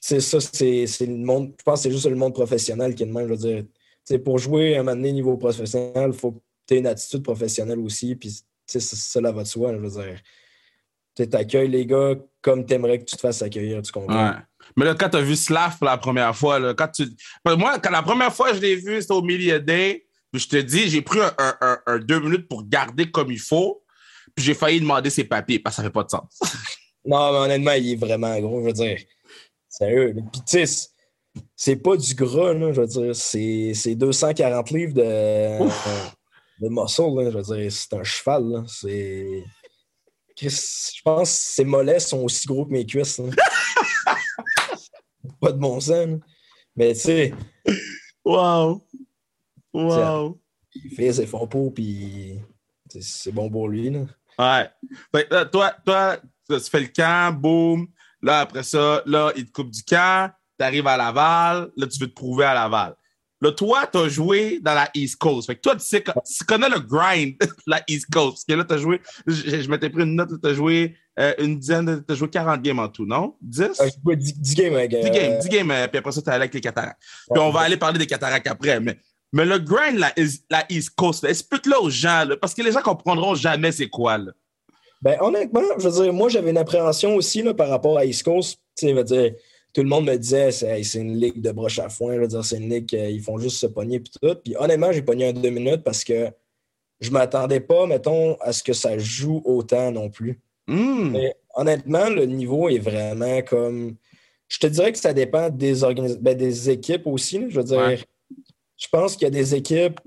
[0.00, 1.52] puis ça, c'est le monde.
[1.58, 3.26] Je pense que c'est juste le monde professionnel qui est de même.
[3.28, 6.74] Je veux dire, pour jouer à un moment donné niveau professionnel, il faut que tu
[6.74, 8.14] aies une attitude professionnelle aussi.
[8.16, 8.40] Puis,
[9.16, 9.72] là va de soi.
[9.72, 10.20] je veux dire.
[11.16, 13.82] Tu accueilles les gars comme tu aimerais que tu te fasses accueillir.
[13.82, 14.30] Tu comprends?
[14.30, 14.36] Ouais.
[14.76, 17.04] Mais là, quand tu as vu Slav pour la première fois, là, quand tu...
[17.44, 20.06] Moi, quand la première fois que je l'ai vu, c'était au Media Day.
[20.32, 23.32] Puis je te dis, j'ai pris un, un- un- un deux minutes pour garder comme
[23.32, 23.82] il faut.
[24.34, 26.40] Puis j'ai failli demander ses papiers parce que ça fait pas de sens.
[27.04, 28.98] Non, mais honnêtement, il est vraiment gros, je veux dire.
[29.70, 30.14] Sérieux.
[30.32, 30.88] Puis, tu sais,
[31.56, 33.16] c'est- pas du gras, là, je veux dire.
[33.16, 35.58] C'est c'est 240 livres de,
[36.60, 37.72] de muscle, là, je veux dire.
[37.72, 38.64] C'est un cheval, là.
[38.68, 39.42] C'est.
[40.42, 43.20] Je pense que ses mollets sont aussi gros que mes cuisses.
[45.40, 46.16] pas de bon sens, là.
[46.76, 47.34] Mais, tu sais,
[48.24, 48.86] Wow!
[49.72, 50.38] Wow!
[50.74, 52.38] il fait ses fonds pour, puis
[53.00, 54.06] c'est bon pour lui, là.
[54.38, 54.70] Ouais.
[55.14, 56.16] Fait toi, toi,
[56.48, 57.88] tu fais le camp, boum.
[58.22, 60.30] Là, après ça, là, il te coupe du camp.
[60.58, 61.70] Tu arrives à Laval.
[61.76, 62.94] Là, tu veux te prouver à Laval.
[63.42, 65.46] Là, toi, tu as joué dans la East Coast.
[65.46, 68.32] Fait que toi, tu sais, tu connais le grind de la East Coast.
[68.32, 70.94] Parce que là, tu as joué, je, je m'étais pris une note, tu as joué
[71.18, 73.36] euh, une dizaine, tu as joué 40 games en tout, non?
[73.40, 73.70] 10?
[73.78, 74.90] Ah, j'ai joué 10, 10 games avec.
[74.90, 77.00] 10 euh, games, 10 games, euh, puis après ça, tu allé avec les cataractes.
[77.30, 78.78] Puis on va aller parler des cataractes après.
[78.78, 78.98] Mais,
[79.32, 80.12] mais le grind, la,
[80.50, 84.18] la East Coast, explique-le aux gens, là, parce que les gens comprendront jamais c'est quoi.
[84.18, 84.32] Là.
[85.02, 88.22] Ben, honnêtement, je veux dire, moi, j'avais une appréhension aussi là, par rapport à East
[88.22, 88.60] Coast.
[88.80, 89.34] Je veux dire,
[89.72, 92.14] tout le monde me disait, c'est hey, une ligue de broche à foin.
[92.16, 94.34] Je veux dire, c'est une ligue qu'ils font juste se pogner puis tout.
[94.44, 96.28] Puis honnêtement, j'ai pogné un deux minutes parce que
[97.00, 100.38] je m'attendais pas, mettons, à ce que ça joue autant non plus.
[100.66, 101.10] Hmm.
[101.12, 103.96] Mais honnêtement, le niveau est vraiment comme.
[104.48, 107.38] Je te dirais que ça dépend des, organis- ben, des équipes aussi.
[107.38, 107.46] là.
[107.48, 107.98] Je veux dire, Ouais.
[108.76, 110.00] je pense qu'il y a des équipes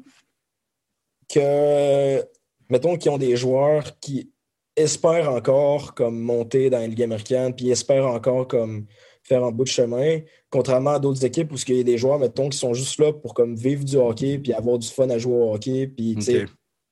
[1.33, 2.23] que,
[2.69, 4.29] mettons, qui ont des joueurs qui
[4.75, 8.85] espèrent encore comme monter dans la Ligue américaine, puis espèrent encore comme
[9.21, 12.19] faire un bout de chemin, contrairement à d'autres équipes où il y a des joueurs,
[12.19, 15.17] mettons, qui sont juste là pour comme vivre du hockey, puis avoir du fun à
[15.17, 16.17] jouer au hockey, puis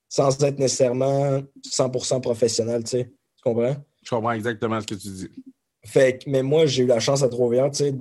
[0.08, 3.06] sans être nécessairement 100% professionnel, tu sais.
[3.06, 3.76] Tu comprends?
[4.04, 5.30] Je comprends exactement ce que tu dis.
[5.86, 7.96] Fait mais moi, j'ai eu la chance à Trois-Rivières, tu sais,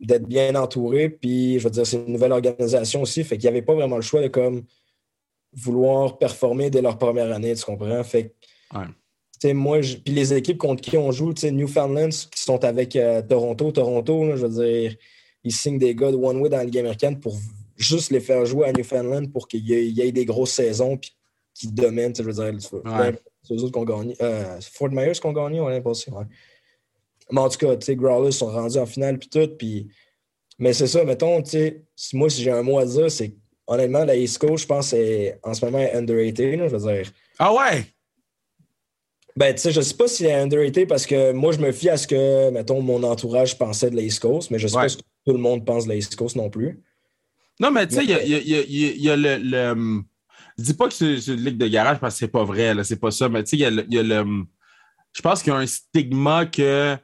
[0.00, 1.10] d'être bien entouré.
[1.10, 3.24] Puis, je veux dire, c'est une nouvelle organisation aussi.
[3.24, 4.64] Fait qu'il n'y avait pas vraiment le choix de comme
[5.52, 8.02] vouloir performer dès leur première année, tu comprends?
[8.04, 8.34] Fait que,
[8.72, 8.86] Ouais.
[9.40, 12.94] Tu sais, moi, je- puis les équipes contre qui on joue, Newfoundland, qui sont avec
[12.96, 14.96] euh, Toronto, Toronto, là, je veux dire,
[15.44, 17.36] ils signent des gars de one-way dans la Ligue américaine pour
[17.76, 20.52] juste les faire jouer à Newfoundland pour qu'il y, ait- il y ait des grosses
[20.52, 21.12] saisons puis
[21.54, 22.52] qu'ils dominent, je veux dire,
[22.84, 23.14] Ouais.
[23.42, 24.14] c'est eux autres qui ont gagné.
[24.20, 26.24] Euh, c'est Fort Myers qui ont gagné, on l'année passée, ouais.
[27.32, 29.48] Mais en tout cas, tu Growlers sont rendus en finale puis tout.
[29.58, 29.88] Puis...
[30.58, 33.30] Mais c'est ça, mettons, tu sais, si- moi, si j'ai un mot à dire, c'est
[33.30, 36.58] que, honnêtement, la East Coast, je pense, est en ce moment est underrated.
[36.58, 37.10] là, je veux dire.
[37.38, 37.84] Ah ouais?
[39.36, 41.70] Ben, tu sais, je sais pas si elle est underrated parce que moi, je me
[41.72, 44.76] fie à ce que, mettons, mon entourage pensait de la East Coast, mais je sais
[44.76, 44.82] Ouais.
[44.82, 46.82] pas ce que tout le monde pense de la East Coast non plus.
[47.60, 49.36] Non, mais tu sais, il y y a- y y y le.
[49.38, 50.04] le- hum,
[50.58, 52.84] je dis pas que c'est une ligue de garage parce que c'est pas vrai, là,
[52.84, 53.60] c'est pas ça, mais tu sais, il
[53.94, 54.18] y a le.
[54.18, 54.46] hum,
[55.12, 56.96] je pense qu'il y a un stigma que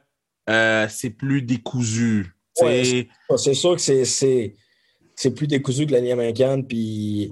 [0.49, 2.27] euh, c'est plus décousu.
[2.61, 4.53] Ouais, C'est sûr que c'est-
[5.35, 6.65] plus décousu que la Ligue américaine.
[6.65, 7.31] Puis,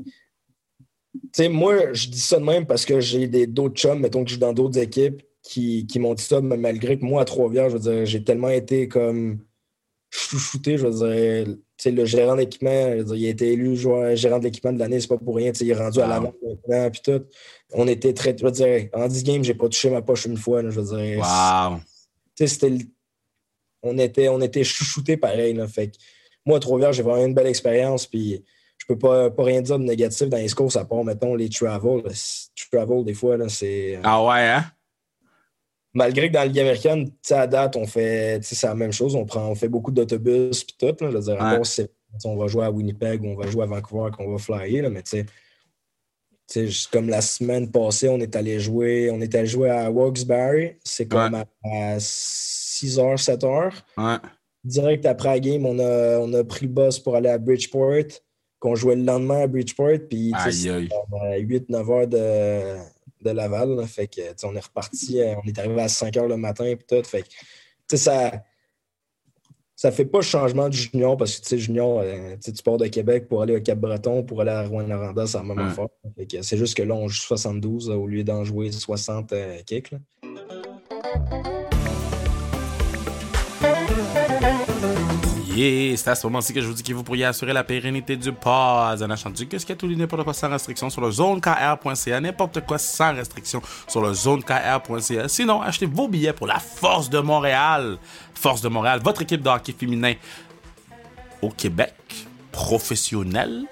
[1.33, 4.35] sais, moi, je dis ça de même parce que j'ai d'autres chums, mettons que je
[4.35, 7.69] suis dans d'autres équipes, qui, qui m'ont dit ça, mais malgré que moi, à Trois-Rivières,
[7.69, 9.39] je veux dire, j'ai tellement été comme
[10.09, 14.39] chouchouté, je veux dire, tu sais, le gérant d'équipement, il a été élu joueur, gérant
[14.39, 16.09] de l'équipement de l'année, c'est pas pour rien, tu sais, il est rendu à Wow.
[16.09, 17.23] l'avant maintenant, puis tout.
[17.73, 20.37] On était très, je veux dire, en 10 games, j'ai pas touché ma poche une
[20.37, 21.19] fois, là, je veux dire.
[21.19, 21.77] Wow.
[22.35, 22.85] Tu sais, c'était
[23.85, 25.53] on était, on était chouchoutés pareil.
[25.53, 25.67] Là.
[25.67, 25.97] Fait que
[26.45, 28.07] moi, à Trois-Rivières, j'ai vraiment une belle expérience.
[28.07, 28.43] Puis
[28.87, 31.49] je peux pas, pas rien dire de négatif dans les scores, à part, mettons, les
[31.49, 32.03] travel.
[32.71, 33.99] Travel, des fois, là, c'est.
[34.03, 34.65] Ah ouais, hein?
[35.95, 38.39] Malgré que dans la Ligue américaine, à date, on fait.
[38.43, 39.15] C'est la même chose.
[39.15, 41.03] On, prend, on fait beaucoup d'autobus puis tout.
[41.03, 41.87] Là, je veux dire, ouais.
[42.25, 44.91] on va jouer à Winnipeg ou on va jouer à Vancouver qu'on va flyer, là,
[44.91, 45.25] mais tu
[46.47, 46.87] sais.
[46.91, 50.75] comme la semaine passée, on est allé jouer, on est allé jouer à Wilkes-Barre.
[50.83, 53.71] C'est comme à, 6h, 7h.
[53.97, 54.17] Ouais.
[54.63, 58.21] Direct après la game, on a, on a pris le bus pour aller à Bridgeport
[58.59, 59.99] qu'on jouait le lendemain à Bridgeport.
[60.09, 62.77] Puis, 8-9 heures de,
[63.23, 63.85] de Laval.
[63.87, 66.73] fait que, on est reparti, euh, on est arrivé à 5 heures le matin.
[66.75, 67.07] Puis tout.
[67.07, 68.43] Fait que, ça
[69.75, 72.87] ça fait pas changement du junior parce que tu sais, junior, euh, tu pars de
[72.87, 75.87] Québec pour aller au Cap-Breton, pour aller à Rouen-Noranda, c'est la même affaire.
[76.41, 79.93] C'est juste que là, on joue 72 au lieu d'en jouer 60 euh, kicks.
[85.55, 88.33] C'est à ce moment-ci que je vous dis que vous pourriez assurer la pérennité du
[88.33, 92.65] pod en achetant du y a tout n'importe quoi sans restriction sur le zonekr.ca, n'importe
[92.65, 95.29] quoi sans restriction sur le zonekr.ca.
[95.29, 97.97] Sinon, achetez vos billets pour la Force de Montréal.
[98.33, 100.13] Force de Montréal, votre équipe de hockey féminin
[101.41, 101.93] au Québec,
[102.51, 103.65] professionnelle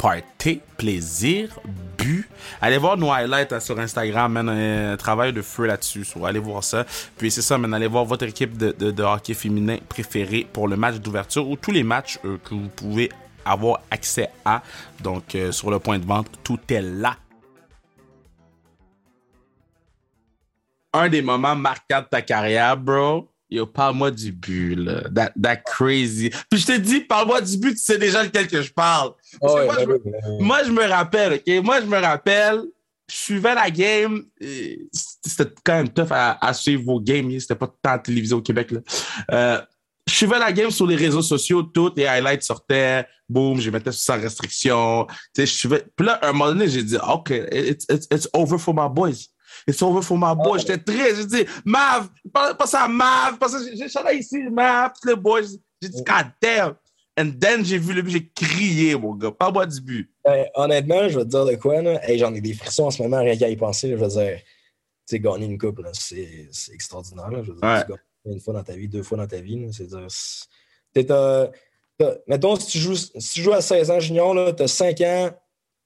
[0.00, 1.50] party, plaisir,
[1.98, 2.26] but.
[2.62, 6.06] Allez voir nos highlights hein, sur Instagram, man, un travail de feu là-dessus.
[6.24, 6.86] allez voir ça.
[7.18, 10.96] Puis c'est ça, man, allez voir votre équipe de, hockey féminin préférée pour le match
[10.96, 13.10] d'ouverture ou tous les matchs euh, que vous pouvez
[13.44, 14.62] avoir accès à.
[15.02, 17.16] Donc euh, sur le point de vente, tout est là.
[20.94, 25.02] Un des moments marquants de ta carrière, bro, Yo, parle-moi du but, là.
[25.42, 26.30] That, crazy.
[26.48, 29.12] Puis je te dis, parle-moi du but, tu sais déjà lequel que je parle.
[29.42, 31.64] moi, je me, moi, je me rappelle, OK?
[31.64, 32.62] Moi, je me rappelle,
[33.10, 34.24] je suivais la game.
[34.92, 37.28] C'était quand même tough à, suivre vos games.
[37.40, 38.80] C'était pas tant télévisé au Québec, là.
[39.32, 39.60] Euh,
[40.06, 43.92] je suivais la game sur les réseaux sociaux, toutes les highlights sortaient, boum, je mettais
[43.92, 45.06] sans restriction.
[45.06, 45.84] Tu sais, je suivais.
[45.94, 48.88] Puis là, à un moment donné, j'ai dit, OK, it's, it's, it's over for my
[48.92, 49.28] boys.
[49.66, 50.58] It's over for my boy.
[50.58, 54.92] J'étais très, j'ai dit, Mav, pas, ça à Mav, pas ça, j'ai chanté ici, Mav,
[55.04, 55.42] les boys.
[55.80, 56.74] J'ai dit, God damn.
[57.18, 59.30] And then, j'ai vu le but, j'ai crié, mon gars.
[59.30, 60.10] Pas moi du but.
[60.24, 62.00] Ben, honnêtement, je vais te dire de quoi, là.
[62.08, 63.90] Hey, j'en ai des frissons en ce moment, rien qu'à y penser.
[63.90, 64.44] je veux dire, tu
[65.06, 67.30] sais, gagner une coupe, c'est extraordinaire.
[67.30, 67.42] Là.
[67.42, 69.68] Je veux dire, tu gagnes une fois dans ta vie, deux fois dans ta vie.
[69.72, 70.06] C'est dire,
[70.94, 71.06] t'es,
[72.26, 75.30] mettons, si tu, joues, si tu joues à 16 ans junior, tu as 5 ans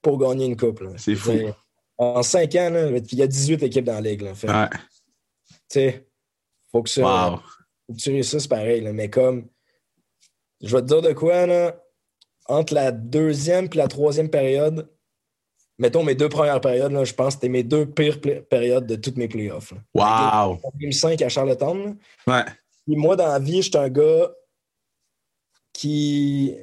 [0.02, 0.84] pour gagner une coupe.
[0.98, 1.32] C'est fou
[1.98, 4.22] en cinq ans, il y a 18 équipes dans la ligue.
[4.22, 4.68] Là, fait, ouais.
[4.70, 6.06] Tu sais,
[6.70, 7.40] faut que ça.
[7.86, 8.80] Faut que tu réussisses pareil.
[8.80, 9.48] Là, mais comme.
[10.60, 11.76] Je vais te dire de quoi, là,
[12.46, 14.88] entre la deuxième et la troisième période,
[15.78, 18.96] mettons mes deux premières périodes, là, je pense que c'était mes deux pires périodes de
[18.96, 19.72] toutes mes playoffs.
[19.72, 20.46] Là.
[20.46, 20.60] Wow!
[20.76, 21.98] Game 5 à Charlottetown.
[22.26, 22.44] Ouais.
[22.86, 24.32] moi, dans la vie, je suis un gars
[25.72, 26.54] qui.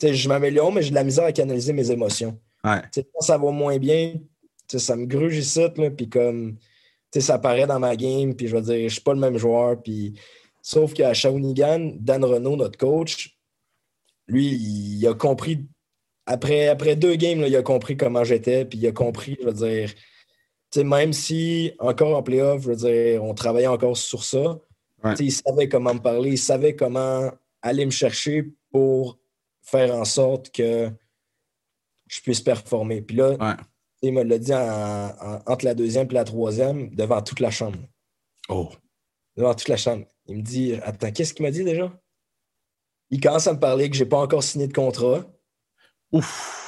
[0.00, 2.38] sais, je m'améliore, mais j'ai de la misère à canaliser mes émotions.
[2.64, 2.82] Ouais.
[2.94, 4.14] Quand ça va moins bien,
[4.76, 5.60] ça me gruge ici,
[5.96, 6.58] puis comme,
[7.18, 9.80] ça paraît dans ma game, puis je veux dire, je suis pas le même joueur,
[9.82, 10.18] puis
[10.62, 13.38] sauf qu'à Shawinigan, Dan Renault, notre coach,
[14.26, 15.66] lui, il, a compris,
[16.26, 19.52] après, après deux games, il a compris comment j'étais, puis il a compris, je veux
[19.54, 19.94] dire,
[20.84, 24.58] même si, encore en playoff, je veux dire, on travaillait encore sur ça,
[25.18, 27.30] il savait comment me parler, il savait comment
[27.62, 29.18] aller me chercher pour
[29.62, 30.90] faire en sorte que
[32.06, 33.02] je puisse performer.
[33.02, 33.56] Puis là,
[34.02, 37.78] il me l'a dit entre la deuxième et la troisième, devant toute la chambre.
[38.48, 38.68] Oh.
[39.36, 40.06] Devant toute la chambre.
[40.26, 41.92] Il me dit Attends, qu'est-ce qu'il m'a dit déjà?
[43.10, 45.24] Il commence à me parler que je n'ai pas encore signé de contrat.
[46.12, 46.64] Ouf.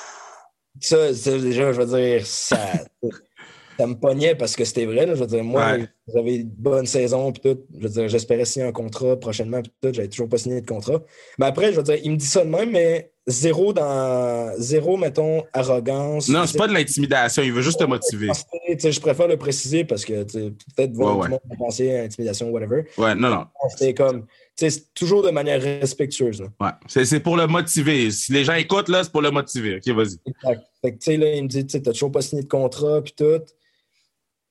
[0.80, 2.58] Ça, déjà, je veux dire, ça,
[3.78, 5.06] ça me pognait parce que c'était vrai.
[5.08, 5.76] je veux dire, moi,
[6.12, 7.62] j'avais une bonne saison, puis tout.
[7.76, 9.92] Je veux dire, j'espérais signer un contrat prochainement, puis tout.
[9.92, 11.02] J'avais toujours pas signé de contrat.
[11.38, 14.52] Mais après, je veux dire, il me dit ça de même, mais zéro dans.
[14.58, 16.28] Zéro, mettons, arrogance.
[16.28, 17.42] Non, c'est pas de l'intimidation.
[17.42, 18.28] Il veut juste te motiver.
[18.68, 22.84] Je préfère le préciser parce que peut-être voir tout le monde penser à intimidation, whatever.
[22.98, 23.46] Ouais, non, non.
[23.76, 24.26] C'est comme.
[24.56, 26.42] C'est toujours de manière respectueuse.
[26.60, 28.10] Ouais, c'est pour le motiver.
[28.10, 29.76] Si les gens écoutent, là, c'est pour le motiver.
[29.76, 30.18] OK, vas-y.
[30.26, 30.62] Exact.
[30.82, 33.00] Fait que, tu sais, là, il me dit, tu n'as toujours pas signé de contrat,
[33.02, 33.40] puis tout.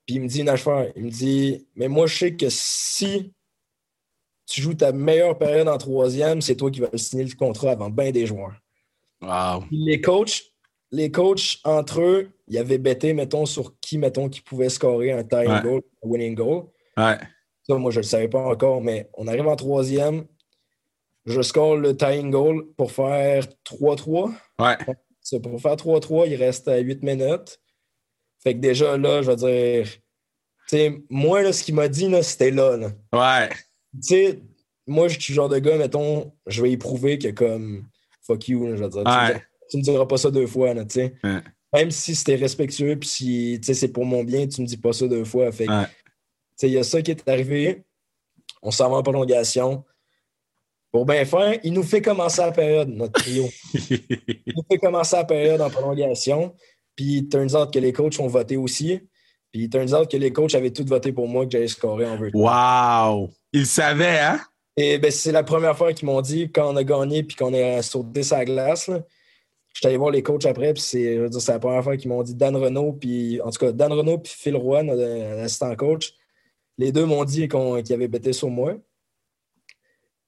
[0.07, 0.91] Puis il me dit une affaire.
[0.95, 3.31] Il me dit Mais moi, je sais que si
[4.49, 7.89] tu joues ta meilleure période en troisième, c'est toi qui vas signer le contrat avant
[7.89, 8.59] bien des joueurs.
[9.21, 9.65] Wow.
[9.71, 10.43] les coachs,
[10.91, 15.23] les coachs entre eux, ils avaient bêté, mettons, sur qui, mettons, qui pouvait scorer un
[15.23, 16.63] tying goal, un winning goal.
[16.97, 17.17] Ouais.
[17.63, 20.25] Ça, moi, je ne le savais pas encore, mais on arrive en troisième.
[21.25, 24.33] Je score le tying goal pour faire 3-3.
[24.59, 24.77] Ouais.
[25.41, 27.59] pour faire 3-3, il reste 8 minutes.
[28.41, 29.85] Fait que déjà, là, je veux dire,
[30.69, 32.91] tu sais, moi, là, ce qu'il m'a dit, c'était là, là.
[33.13, 33.49] Ouais.
[33.93, 34.41] Tu sais,
[34.87, 37.85] moi, je suis le genre de gars, mettons, je vais y prouver que comme
[38.29, 39.41] fuck you, je veux dire.
[39.69, 41.13] Tu, me diras pas ça deux fois, tu sais.
[41.73, 45.07] Même si c'était respectueux, puis si c'est pour mon bien, tu me dis pas ça
[45.07, 45.51] deux fois.
[45.51, 45.67] Fait
[46.63, 47.83] il y a ça qui est arrivé.
[48.61, 49.85] On s'en va en prolongation.
[50.91, 53.47] Pour bien faire, il nous fait commencer la période, notre trio.
[53.75, 56.55] il nous fait commencer la période en prolongation.
[56.95, 58.99] Puis, il turns out que les coachs ont voté aussi.
[59.51, 62.07] Puis, il turns out que les coachs avaient tous voté pour moi que j'allais scorer
[62.07, 62.31] en veut.
[62.33, 63.29] Wow!
[63.53, 64.41] Ils savaient, hein?
[64.77, 67.53] Et ben, c'est la première fois qu'ils m'ont dit, quand on a gagné puis qu'on
[67.53, 69.03] est sauté sa glace, là,
[69.73, 72.35] je suis allé voir les coachs après, puis c'est la première fois qu'ils m'ont dit
[72.35, 75.03] Dan Renault, puis en tout cas, Dan Renault puis Phil Roy, notre
[75.39, 76.13] assistant coach,
[76.77, 78.75] les deux m'ont dit qu'ils avaient bêté sur moi.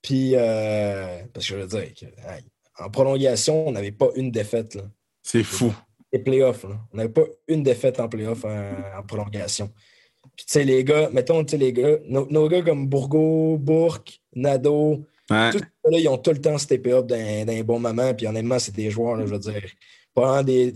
[0.01, 1.91] Puis, euh, parce que je veux dire,
[2.80, 4.77] en prolongation, on n'avait pas une défaite.
[5.21, 5.73] C'est fou.
[6.12, 6.77] Les playoffs, là.
[6.91, 9.71] on n'avait pas une défaite en playoff en, prolongation.
[10.41, 14.19] Puis, tu sais, les gars, mettons, tu sais, les gars, nos, gars comme Bourgo, Bourque,
[14.34, 18.12] Nado, tout là, ils ont tout le temps steppé up d'un bon moment.
[18.15, 19.62] Puis, honnêtement, c'est des joueurs, là, je veux dire,
[20.15, 20.73] pendant des,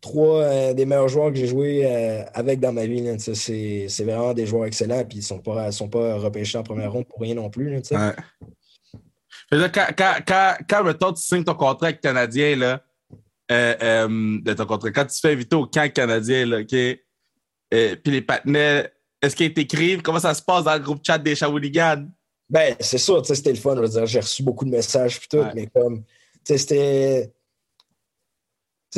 [0.00, 3.04] trois euh, des meilleurs joueurs que j'ai joué euh, avec dans ma vie.
[3.18, 5.04] C'est vraiment des joueurs excellents.
[5.04, 7.70] Puis ils ne sont pas, sont pas repêchés en première ronde pour rien non plus.
[9.52, 12.82] Là, quand, quand, quand, quand tu signes ton contrat canadien, là,
[13.52, 16.64] euh, de ton contrat, quand tu te fais inviter au camp canadien, là,
[17.72, 18.00] OK?
[18.02, 18.88] puis les partenaires,
[19.22, 20.02] est-ce qu'ils t'écrivent?
[20.02, 22.06] Comment ça se passe dans le groupe chat des Shawinigan?
[22.48, 23.76] Ben, c'est sûr, c'était le fun.
[24.04, 26.02] J'ai reçu beaucoup de messages, puis tout, mais comme,
[26.44, 27.30] c'était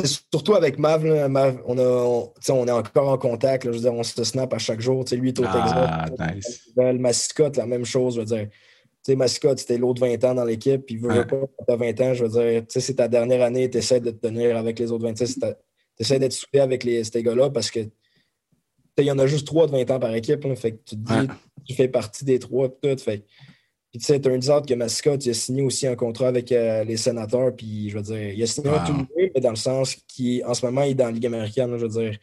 [0.03, 1.05] surtout avec Mav,
[1.67, 1.77] on,
[2.49, 3.65] on, est encore en contact.
[3.65, 5.05] je veux dire, on se snap à chaque jour.
[5.11, 6.73] lui est au ah, Texas.
[6.75, 7.33] Nice.
[7.57, 8.15] la même chose.
[8.15, 10.83] Je veux dire, Mascotte, c'était l'autre 20 ans dans l'équipe.
[10.85, 13.77] Puis, veut pas, tu as 20 ans, je veux dire, c'est ta dernière année, tu
[13.77, 15.39] essaies de te tenir avec les autres 26.
[15.39, 15.45] Tu
[15.99, 17.81] essaies d'être soudé avec les, ces gars-là parce que
[18.97, 20.41] il y en a juste trois de 20 ans par équipe.
[20.55, 21.27] fait que tu te dis,
[21.65, 22.69] tu fais partie des trois.
[22.69, 23.25] Tout, fait
[23.93, 26.83] puis tu sais, turns out que Mascotte, il a signé aussi un contrat avec euh,
[26.83, 27.55] les sénateurs.
[27.55, 30.53] Puis je veux dire, il a signé un tout nouveau, mais dans le sens qu'en
[30.55, 31.77] ce moment, il est dans la Ligue américaine.
[31.77, 32.17] je veux dire,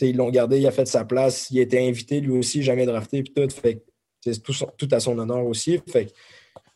[0.00, 1.50] ils l'ont gardé, il a fait sa place.
[1.50, 3.22] Il a été invité lui aussi, jamais drafté.
[3.22, 3.46] Puis tout.
[3.50, 3.84] Fait
[4.24, 5.78] c'est tout, tout, à son honneur aussi.
[5.86, 6.10] Fait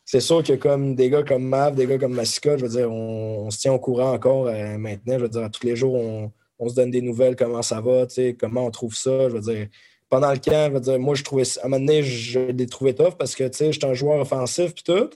[0.05, 2.91] c'est sûr que comme des gars comme Mav, des gars comme Mascotte, je veux dire,
[2.91, 5.17] on, se tient au courant encore euh, maintenant.
[5.17, 8.05] Je veux dire, tous les jours, on, on, se donne des nouvelles, comment ça va,
[8.39, 9.27] comment on trouve ça.
[9.29, 9.67] Je veux dire,
[10.09, 12.93] pendant le camp, je dire, moi, je trouvais, à un moment donné, je l'ai trouvé
[12.93, 15.09] tough parce que, tu sais, j'étais un joueur offensif puis tout.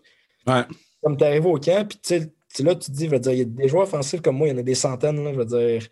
[0.47, 0.61] Ouais.
[1.03, 3.33] Comme tu arrives au camp, puis tu sais, là, tu te dis, je veux dire,
[3.33, 5.33] il y a des joueurs offensifs comme moi, il y en a des centaines, là,
[5.33, 5.87] je veux dire.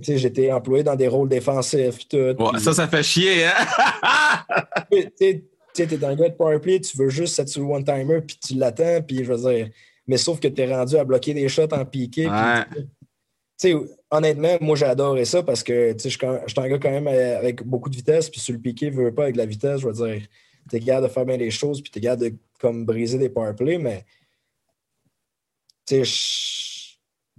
[0.00, 2.42] j'étais employé dans des rôles défensifs puis tout.
[2.42, 4.64] Ouais, Ça, ça fait chier, hein?
[4.90, 8.38] tu sais, t'es un gars de powerplay, tu veux juste être sur le one-timer, puis
[8.44, 9.70] tu l'attends, puis je veux dire,
[10.08, 12.28] mais sauf que tu es rendu à bloquer des shots en piqué.
[12.28, 12.64] Ouais
[13.68, 13.74] sais,
[14.10, 17.90] honnêtement, moi, adoré ça parce que je suis un gars quand même euh, avec beaucoup
[17.90, 18.28] de vitesse.
[18.28, 20.22] Puis sur le piqué, ne veut pas avec la vitesse, je veux dire,
[20.70, 23.18] tu es capable de faire bien les choses, puis tu es capable de comme, briser
[23.18, 24.04] des powerplays, mais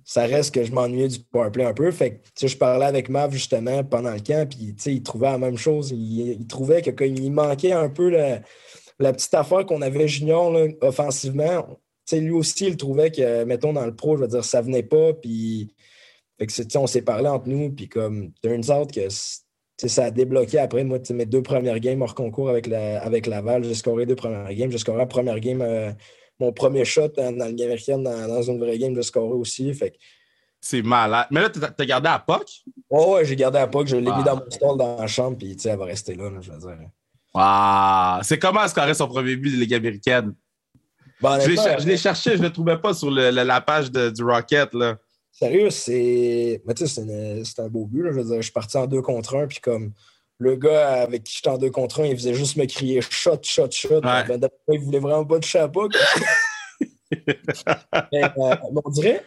[0.06, 1.90] ça reste que je m'ennuyais du powerplay un peu.
[1.92, 5.58] Fait que je parlais avec Mav justement pendant le camp, puis il trouvait la même
[5.58, 5.92] chose.
[5.92, 11.80] Il, trouvait qu'il manquait un peu la, petite affaire qu'on avait junior là, offensivement.
[12.12, 15.14] lui aussi, il trouvait que, mettons, dans le pro, je veux dire, ça venait pas,
[15.14, 15.73] puis
[16.52, 19.10] fait que, on s'est parlé entre nous, puis comme, turns out que
[19.88, 20.84] ça a débloqué après.
[20.84, 24.54] Moi, mes deux premières games hors concours avec, la, avec Laval, j'ai scoré deux premières
[24.54, 24.72] games.
[24.72, 25.92] J'ai scoré la première game, euh,
[26.40, 29.74] mon premier shot dans, la Ligue américaine, dans, une vraie game, j'ai scoré aussi.
[29.74, 29.94] Fait
[30.62, 31.28] c'est malade.
[31.30, 32.64] Mais là, t'as gardé à POC?
[32.90, 33.88] Oh, ouais, j'ai gardé à POC.
[33.88, 36.52] Je l'ai mis dans mon stall dans la chambre, puis elle va rester là, je
[36.52, 36.90] veux dire.
[37.34, 38.22] Wow.
[38.24, 40.34] C'est comment scorer son premier but de Ligue américaine?
[41.22, 44.74] Ben, je l'ai cherché, je ne le trouvais pas sur la page du Rocket.
[44.74, 44.98] Là.
[45.34, 46.62] Sérieux, c'est.
[46.66, 48.06] Mais tu sais, c'est un beau but.
[48.06, 49.92] Je veux dire, je suis parti en deux contre un, puis comme
[50.38, 53.40] le gars avec qui j'étais en deux contre un, il faisait juste me crier shot,
[53.42, 54.02] shot, shot.
[54.02, 54.40] Ben,
[54.72, 55.90] il voulait vraiment pas de chapeau.
[57.12, 59.26] mais, euh, on dirait.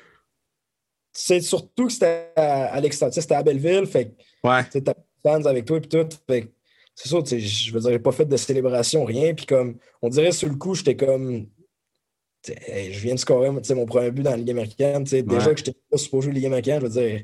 [1.12, 3.12] C'est surtout que c'était à, l'extérieur.
[3.12, 3.87] C'était à Belleville.
[3.87, 4.14] Fait
[4.45, 4.64] ouais.
[4.71, 6.09] tu as fans avec toi, puis tout.
[6.29, 6.53] Fait
[6.95, 9.35] c'est sûr, je veux dire, j'ai pas fait de célébration, rien.
[9.35, 11.47] Puis comme, on dirait sur le coup, j'étais comme
[12.46, 15.04] je viens de scorer mon premier but dans la Ligue américaine.
[15.04, 17.22] Déjà que je n'étais pas supposé Ligue américaine, je veux dire,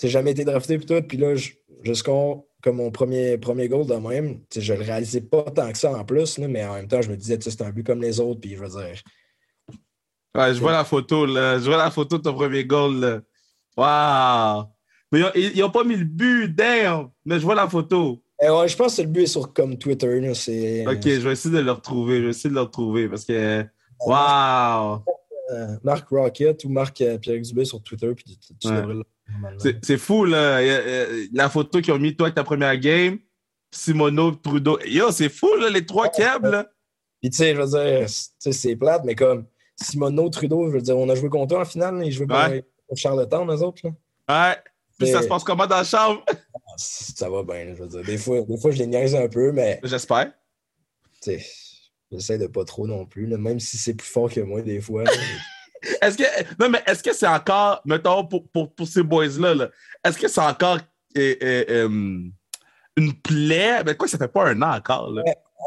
[0.00, 1.02] j'ai jamais été drafté et tout.
[1.02, 4.40] Puis là, je, score comme mon premier, premier goal de même.
[4.54, 7.10] je ne le réalisais pas tant que ça en plus, mais en même temps, je
[7.10, 8.40] me disais, c'est un but comme les autres.
[8.40, 9.02] Puis je veux dire.
[10.34, 11.58] Ouais, je vois la photo, là.
[11.58, 13.22] Je vois la photo de ton premier goal,
[13.76, 14.64] Waouh!
[15.12, 17.10] Mais ils n'ont pas mis le but, damn!
[17.24, 18.20] Mais je vois la photo.
[18.42, 20.06] Eh ouais, je pense que le but est sur comme Twitter.
[20.18, 22.18] ok, je vais essayer de le retrouver.
[22.18, 23.64] Je vais essayer de le retrouver parce que
[24.00, 25.04] Wow!
[25.50, 28.68] Euh, Marc Rocket ou Marc euh, Pierre Dubé sur Twitter, puis tu,
[29.82, 30.60] C'est fou, là.
[31.32, 33.18] La photo qu'ils ont mis, toi, avec ta première game,
[33.70, 34.78] Simono, Trudeau.
[34.86, 36.68] Yo, c'est fou, là, les trois câbles.
[37.20, 40.96] Puis, tu sais, je veux dire, c'est plate, mais comme Simono, Trudeau, je veux dire,
[40.96, 42.64] on a joué contre eux en finale, ils jouaient ouais.
[42.86, 43.82] pour Charlottetown, eux autres.
[43.84, 44.50] Là.
[44.50, 44.56] Ouais.
[44.98, 46.24] Puis ça se passe comment dans la chambre?
[46.70, 48.02] Ah, ça va bien, je veux dire.
[48.02, 49.80] Des fois, des fois je les niaise un peu, mais.
[49.84, 50.32] J'espère.
[51.22, 51.46] Tu sais,
[52.12, 55.04] j'essaie de pas trop non plus, même si c'est plus fort que moi, des fois.
[56.02, 56.24] est-ce que.
[56.60, 59.70] Non, mais est-ce que c'est encore, mettons, pour, pour, pour ces boys-là, -là,
[60.04, 60.78] est ce que c'est encore
[61.16, 62.20] euh, euh, euh,
[62.96, 63.82] une plaie?
[63.84, 65.22] Mais quoi, ça fait pas un an encore, là?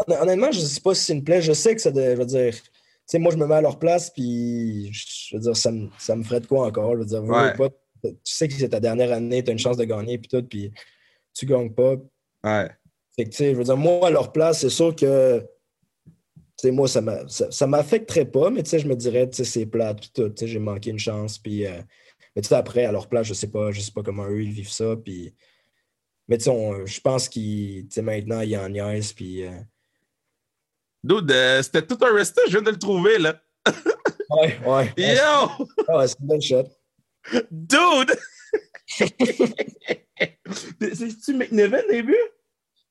[0.07, 1.41] honnêtement, je sais pas si c'est une plaie.
[1.41, 2.61] Je sais que ça, de, je veux dire, tu
[3.05, 6.15] sais, moi, je me mets à leur place, puis je veux dire, ça me, ça
[6.15, 6.93] me ferait de quoi encore?
[6.93, 7.55] Je veux dire, ouais.
[7.55, 7.69] pas,
[8.03, 10.43] tu sais que c'est ta dernière année, tu as une chance de gagner, puis tout,
[10.43, 10.71] puis
[11.33, 11.95] tu gagnes pas.
[12.43, 12.69] Ouais.
[13.15, 15.45] Fait que, tu sais, je veux dire, moi, à leur place, c'est sûr que,
[16.61, 17.01] tu sais, moi, ça
[17.67, 20.37] m'affecterait ça, pas, mais tu sais, je me dirais, tu sais, c'est plate, tout, tu
[20.37, 21.81] sais, j'ai manqué une chance, puis, euh,
[22.35, 24.43] mais tu sais, après, à leur place, je sais pas, je sais pas comment eux,
[24.43, 25.33] ils vivent ça, puis,
[26.27, 26.51] mais tu sais,
[26.85, 29.43] je pense qu'ils, tu sais, maintenant, ils en niaisent, puis...
[29.43, 29.59] Euh...
[31.03, 33.41] Dude, euh, c'était tout un reste, je viens de le trouver, là.
[34.29, 34.93] ouais, ouais.
[34.97, 35.65] Yo!
[35.87, 36.67] Ah, ouais, c'est une belle shot.
[37.49, 38.15] Dude!
[40.79, 42.15] C'est-tu McNevin, début?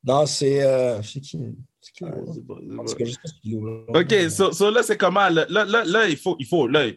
[0.04, 0.62] Non, c'est.
[0.62, 1.38] Euh, c'est qui?
[1.80, 2.04] C'est qui?
[3.88, 5.28] OK, so, so là, c'est comment?
[5.28, 6.36] Là, là, là, il faut.
[6.38, 6.96] Il faut là, il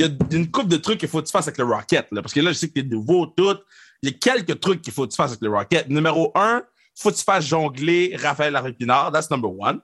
[0.00, 2.06] y a une couple de trucs qu'il faut que tu fasses avec le Rocket.
[2.10, 3.56] Là, parce que là, je sais que tu es nouveau, tout.
[4.02, 5.88] Il y a quelques trucs qu'il faut que tu fasses avec le Rocket.
[5.88, 9.12] Numéro un, il faut que tu fasses jongler Raphaël Larépinard.
[9.12, 9.80] That's number one.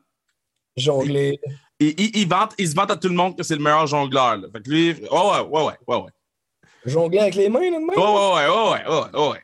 [0.76, 1.40] Jongler.
[1.80, 3.86] Et, il, il, vante, il se vante à tout le monde que c'est le meilleur
[3.86, 4.36] jongleur.
[4.36, 4.48] Là.
[4.52, 6.10] Fait que lui, ouais, ouais, ouais, ouais, ouais.
[6.84, 7.88] Jongler avec les mains, là, de même?
[7.90, 9.40] Ouais, ouais, ouais, ouais, ouais, ouais, ouais.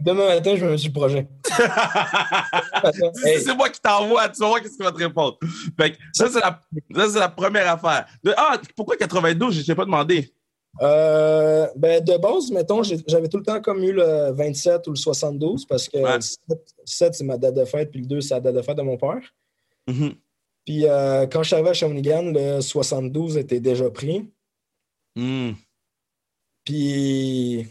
[0.00, 1.28] Demain matin, je me sur le projet.
[3.24, 3.40] hey.
[3.40, 5.38] C'est moi qui t'envoie, tu vas voir qu'est-ce qu'il va te répondre.
[5.78, 6.60] Fait que ça, c'est la,
[7.20, 8.06] la, première affaire.
[8.22, 9.54] De, ah, pourquoi 92?
[9.54, 10.32] Je ne t'ai pas demandé?
[10.82, 14.96] Euh, ben, de base, mettons, j'avais tout le temps comme eu le 27 ou le
[14.96, 16.14] 72 parce que ouais.
[16.16, 16.38] le 7,
[16.84, 18.82] 7 c'est ma date de fête, puis le 2, c'est la date de fête de
[18.82, 19.22] mon père.
[19.88, 20.14] Mm -hmm.
[20.64, 24.30] Puis euh, quand je suis arrivé à Shawinigan, le 72 était déjà pris.
[25.16, 25.52] Mm.
[26.64, 27.66] Puis,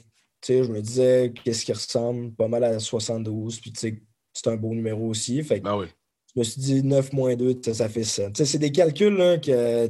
[0.47, 3.60] je me disais, qu'est-ce qui ressemble pas mal à 72.
[3.60, 4.02] Puis, tu sais,
[4.34, 5.41] c'est un beau numéro aussi.
[5.43, 5.88] Fait que oui.
[6.34, 8.28] je me suis dit 9 moins 2, ça fait ça.
[8.28, 9.88] Tu sais, c'est des calculs là, que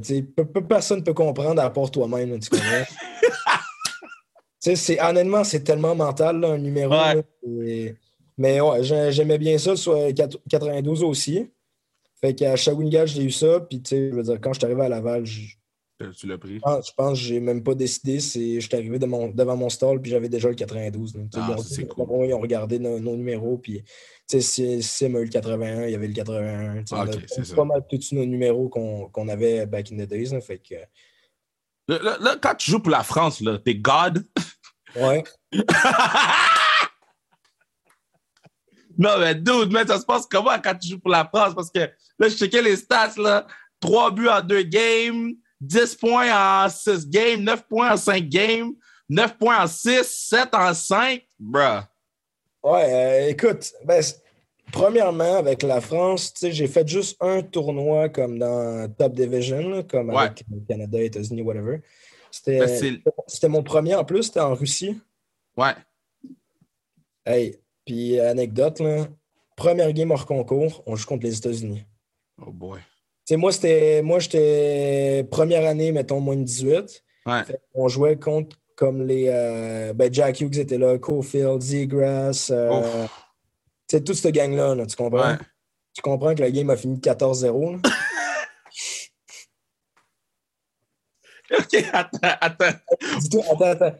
[0.61, 2.39] personne ne peut comprendre à part toi-même,
[4.61, 6.91] tu sais, honnêtement, c'est tellement mental, là, un numéro.
[6.91, 7.15] Ouais.
[7.15, 7.23] Là,
[7.65, 7.95] et...
[8.37, 10.13] Mais ouais, j'aimais bien ça, soit
[10.49, 11.49] 92 aussi.
[12.21, 13.59] Fait qu'à Shawinigan, j'ai eu ça.
[13.61, 15.55] Puis, tu sais, je veux dire, quand je suis arrivé à Laval, je,
[16.17, 16.59] tu l'as pris?
[16.63, 18.19] Ah, je pense que j'ai même pas décidé.
[18.19, 21.13] Je suis arrivé de mon, devant mon stall, puis j'avais déjà le 92.
[21.13, 22.25] Donc, ah, bon, c'est cool.
[22.25, 23.83] Ils ont regardé nos, nos numéros, puis
[24.27, 26.83] Sim a eu le 81, il y avait le 81.
[26.91, 30.29] Ah, okay, c'est pas mal tous nos numéros qu'on qu avait back in the days.
[30.31, 30.75] Là, fait que...
[31.87, 34.23] là, là, là, quand tu joues pour la France, t'es God?
[34.95, 35.23] Ouais.
[38.97, 41.55] non, mais dude, mais ça se passe comment quand tu joues pour la France?
[41.55, 43.47] Parce que là, je checkais les stats, là.
[43.79, 45.33] 3 buts en 2 games.
[45.61, 48.71] 10 points en 6 games, 9 points en 5 games,
[49.09, 51.21] 9 points en 6, 7 en 5.
[51.39, 51.81] Bruh.
[52.63, 54.03] Ouais, euh, écoute, ben,
[54.71, 60.09] premièrement, avec la France, j'ai fait juste un tournoi comme dans Top Division, là, comme
[60.09, 60.17] ouais.
[60.17, 61.81] avec le Canada, États-Unis, whatever.
[62.45, 64.99] Ben, C'était mon premier en plus, c'était en Russie.
[65.57, 65.73] Ouais.
[67.25, 69.07] Hey, puis anecdote, là,
[69.55, 71.83] première game hors concours, on joue contre les États-Unis.
[72.41, 72.79] Oh boy.
[73.29, 77.03] T'sais, moi, c'était moi, j'étais première année, mettons, moins de 18.
[77.27, 77.43] Ouais.
[77.75, 79.27] on jouait contre comme les.
[79.27, 82.49] Euh, ben, Jack Hughes était là, Cofield, Zegrass.
[82.49, 83.05] Euh,
[83.87, 85.33] tu toute cette gang-là, là, tu comprends?
[85.33, 85.37] Ouais.
[85.93, 87.79] Tu comprends que la game a fini 14-0.
[91.51, 92.79] OK, attends, attends.
[93.19, 93.95] Dis-toi, attends, attends.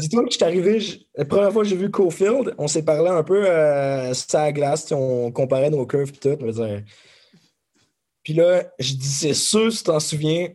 [0.00, 2.84] Dis-toi que je suis arrivé, je, la première fois que j'ai vu Cofield, on s'est
[2.86, 6.36] parlé un peu euh, la glace, on comparait nos curves et tout.
[6.36, 6.82] Dire,
[8.22, 10.48] puis là, je dis, c'est sûr, si tu t'en souviens,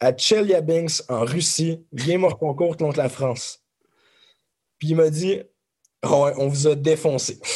[0.00, 3.62] à Chelyabinsk, en Russie, game hors concours contre la France.
[4.78, 5.40] Puis il m'a dit,
[6.04, 7.38] oh, on vous a défoncé.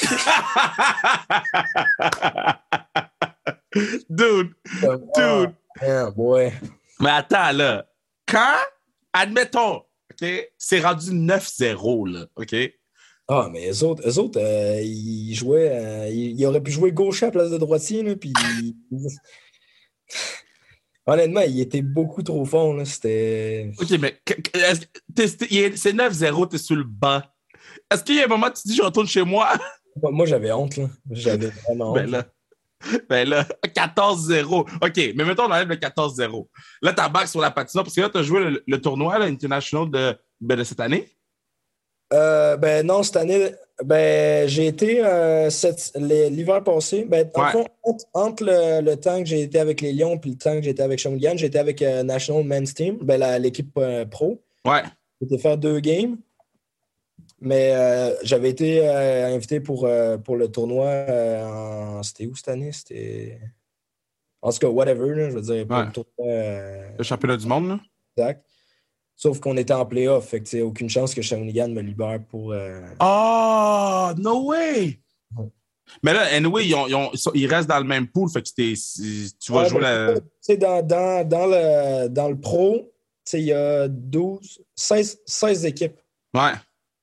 [4.11, 5.55] dude, Comme, dude.
[5.83, 6.53] Yeah, boy.
[7.01, 7.87] Mais attends, là,
[8.27, 8.59] quand,
[9.13, 10.25] admettons, OK,
[10.59, 12.55] c'est rendu 9-0, là, OK?
[13.27, 15.71] Ah, mais eux autres, eux autres euh, ils jouaient.
[15.71, 18.35] Euh, ils, ils, auraient pu jouer gaucher à la place de droitier, là, puis.
[21.07, 22.75] Honnêtement, il était beaucoup trop fort.
[22.87, 23.71] C'était.
[23.79, 24.21] OK, mais
[25.17, 27.21] c'est 9-0, t'es sur le banc.
[27.91, 29.53] Est-ce qu'il y a un moment où tu te dis je retourne chez moi?
[30.03, 30.77] Moi, moi j'avais honte.
[30.77, 30.89] là.
[31.09, 31.95] J'avais vraiment honte.
[31.95, 32.27] Ben là,
[33.09, 34.53] ben là 14-0.
[34.53, 36.49] OK, mais mettons, on enlève le 14-0.
[36.83, 39.27] Là, t'as back sur la patinoire parce que là, t'as joué le, le tournoi là,
[39.27, 41.09] international de, ben, de cette année?
[42.13, 45.51] Euh, ben non, cette année, Ben, j'ai été euh,
[45.97, 47.05] l'hiver passé.
[47.05, 47.51] Ben, Ouais.
[47.51, 50.53] fond, entre, entre le, le temps que j'ai été avec les Lions et le temps
[50.55, 54.41] que été avec Shawinigan, j'ai été avec euh, National Men's Team, ben, l'équipe euh, pro.
[54.65, 54.83] Ouais.
[55.21, 56.17] J'ai faire deux games.
[57.41, 57.73] Mais
[58.23, 59.87] j'avais été invité pour,
[60.25, 60.89] pour le tournoi
[61.43, 62.03] en.
[62.03, 62.73] C'était où cette année?
[62.73, 63.39] C'était.
[64.41, 65.85] En tout cas, whatever, là, je veux dire, pour Ouais.
[65.87, 66.35] le tournoi
[66.97, 67.81] Le championnat du monde, là.
[68.17, 68.47] exact.
[69.17, 72.53] Sauf qu'on était en playoff, fait que aucune chance que Shawinigan me libère pour.
[72.53, 74.99] euh, Oh, no way!
[75.37, 75.47] Ouais.
[76.03, 78.49] Mais là, anyway, ils, ont- ils ont- ils restent dans le même pool, fait que
[78.55, 80.57] tu vas Ouais, jouer ben, la.
[80.57, 82.91] Dans, dans, dans, le, dans le pro,
[83.33, 86.01] il y a 12, 16, 16 équipes.
[86.35, 86.53] Ouais.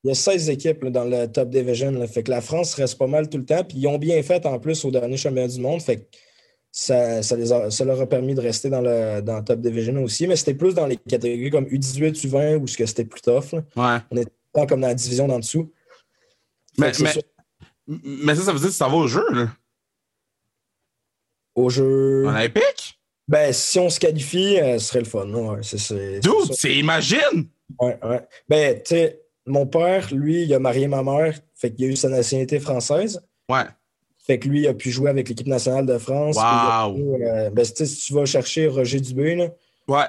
[0.04, 1.92] Il y a 16 équipes là, dans le top division.
[1.92, 2.08] là.
[2.08, 3.64] Fait que la France reste pas mal tout le temps.
[3.64, 5.82] Puis ils ont bien fait en plus au dernier championnat du monde.
[5.82, 6.18] Fait que
[6.72, 9.60] ça, ça, les a- ça leur a permis de rester dans le, dans le top
[9.62, 10.28] division aussi.
[10.28, 13.54] Mais c'était plus dans les catégories comme U18, U20 où ce que c'était plus tough.
[13.76, 13.98] Ouais.
[14.10, 15.72] On était pas comme dans la division d'en dessous.
[16.78, 17.14] Mais, mais,
[17.88, 19.50] mais ça, ça veut dire que ça va au jeu, là.
[21.56, 22.26] au jeu.
[22.28, 23.00] Olympique?
[23.28, 25.28] Ben, si on se qualifie, euh, ce serait le fun.
[25.30, 27.50] Ouais, c'est, c'est imagine!
[27.80, 28.28] Ouais, ouais.
[28.50, 31.38] Ben, tu sais, mon père, lui, il a marié ma mère.
[31.56, 33.22] Fait qu'il a eu sa nationalité française.
[33.50, 33.66] Ouais.
[34.24, 36.38] Fait que lui, il a pu jouer avec l'équipe nationale de France.
[36.38, 36.94] Wow.
[36.96, 37.74] Pu, euh, ben, si
[38.06, 39.50] tu vas chercher Roger Dubé, là,
[39.88, 40.06] Ouais.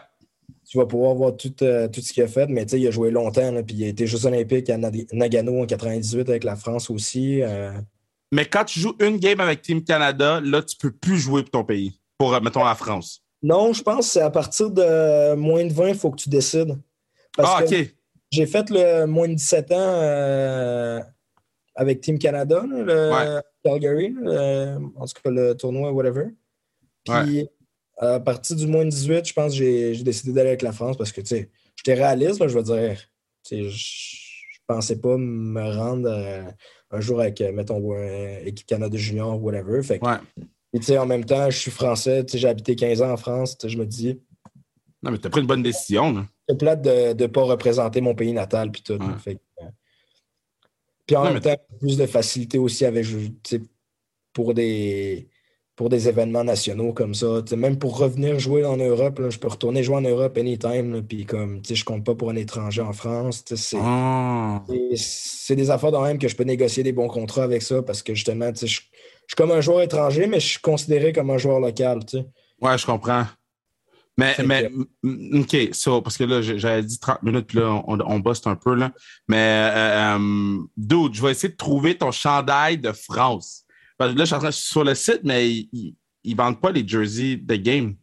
[0.69, 2.47] tu vas pouvoir voir tout, euh, tout ce qu'il a fait.
[2.49, 3.51] Mais il a joué longtemps.
[3.53, 6.91] là, puis il a été Jeux olympiques à Nag- Nagano en 98 avec la France
[6.91, 7.43] aussi.
[7.43, 7.73] euh.
[8.33, 11.51] Mais quand tu joues une game avec Team Canada, là, tu peux plus jouer pour
[11.51, 11.99] ton pays.
[12.19, 13.23] Pour, mettons, la France.
[13.43, 16.29] Non, je pense que c'est à partir de moins de 20, il faut que tu
[16.29, 16.79] décides.
[17.37, 17.95] Parce ah, OK.
[18.31, 21.03] j'ai fait le moins de 17 ans
[21.75, 23.41] avec Team Canada, le Ouais.
[23.65, 26.27] Calgary, le- en tout cas le tournoi, whatever.
[27.05, 27.49] Puis
[27.99, 30.97] à partir du moins de 18, je pense que j'ai décidé d'aller avec la France
[30.97, 32.99] parce que tu sais, j'étais réaliste, là, je veux dire.
[33.45, 36.45] Tu sais, Je je pensais pas me rendre euh,
[36.93, 37.81] un jour avec, euh, mettons,
[38.47, 39.83] équipe Canada Junior, whatever.
[39.83, 40.17] Fait que, Ouais.
[40.71, 43.11] puis, tu sais, en même temps, je suis français, tu sais, j'ai habité 15 ans
[43.11, 44.21] en France, tu sais, je me dis,
[45.03, 46.27] Non, mais t'as pris une bonne décision, là.
[46.49, 48.95] c'est plate de ne pas représenter mon pays natal puis tout.
[48.95, 49.19] Ouais.
[49.19, 49.67] Fait que, euh,
[51.13, 53.05] puis en Non, même temps, plus de facilité aussi avec
[54.33, 55.29] pour des
[55.75, 57.43] pour des événements nationaux comme ça.
[57.57, 60.93] Même pour revenir jouer en Europe, là, je peux retourner jouer en Europe anytime.
[60.95, 63.43] là, Puis comme je compte pas pour un étranger en France.
[63.55, 64.63] C'est Ah.
[64.95, 68.03] c'est- des affaires de même que je peux négocier des bons contrats avec ça parce
[68.03, 68.81] que justement, je, suis
[69.37, 72.05] comme un joueur étranger, mais je suis considéré comme un joueur local.
[72.07, 72.27] tu sais.
[72.61, 73.25] Ouais, je comprends.
[74.19, 74.71] Mais, mais
[75.41, 78.57] OK, so, parce que là, j'avais dit 30 minutes, puis là, on, on bosse un
[78.57, 78.93] peu, là.
[79.27, 83.65] Mais, euh, euh, dude, je vais essayer de trouver ton chandail de France.
[83.97, 85.95] Parce que là, je suis en train- je suis sur le site, mais ils,
[86.25, 87.95] ils vendent pas les jerseys de game.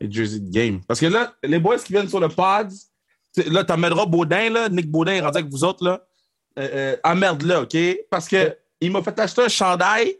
[0.00, 0.80] Les jerseys de game.
[0.86, 2.68] Parce que là, les boys qui viennent sur le pod,
[3.46, 4.68] là, t'emmèneras Baudin, là.
[4.68, 6.04] Nick Baudin est rendu avec vous autres, là.
[6.58, 7.76] Euh, euh, emmerde-le, OK?
[8.10, 10.16] Parce que il m'a fait acheter un chandail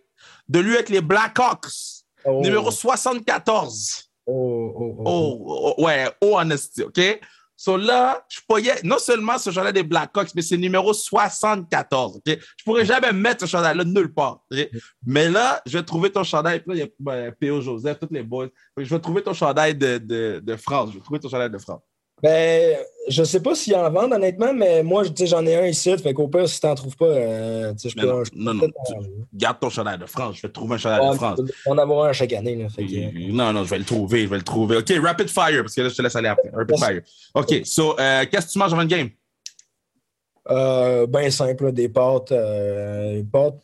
[0.48, 1.68] de lui avec les Blackhawks,
[2.24, 4.10] Oh, numéro 74.
[4.27, 5.05] Oh, oh, oh, oh.
[5.07, 7.20] Oh, oh, ouais, oh, honesty, OK?
[7.57, 12.22] So là, je pourrais, non seulement ce chandail des Blackhawks, mais c'est numéro 74, OK?
[12.27, 14.68] Je pourrais jamais mettre ce chandail-là nulle part, OK?
[15.07, 16.61] Mais là, je vais trouver ton chandail.
[16.61, 17.61] Puis là, il y a ben, P.O.
[17.61, 18.49] Joseph, tous les boys.
[18.77, 20.91] Je vais trouver ton chandail de, de, de France.
[20.91, 21.81] Je vais trouver ton chandail de France.
[22.22, 25.66] Ben, je sais pas s'ils en vendent, honnêtement, mais moi, tu sais, j'en ai un
[25.66, 25.94] ici.
[25.98, 28.06] Fait qu'au pire, si t'en trouves pas, euh, je peux.
[28.06, 28.94] non, je peux non, non, tu-
[29.34, 30.36] Garde ton chandail de France.
[30.36, 31.40] Je vais te trouver un chandail de France.
[31.42, 32.56] peux en avoir un chaque année.
[32.56, 34.76] Là, fait que- Non, non, je vais le trouver, je vais le trouver.
[34.78, 36.50] OK, rapid fire, parce que là, je te laisse aller après.
[36.50, 37.02] Rapid fire.
[37.34, 39.10] OK, so, euh, qu'est-ce que tu manges avant une game?
[40.50, 43.58] Euh, ben simple, là, des pâtes, des pâtes,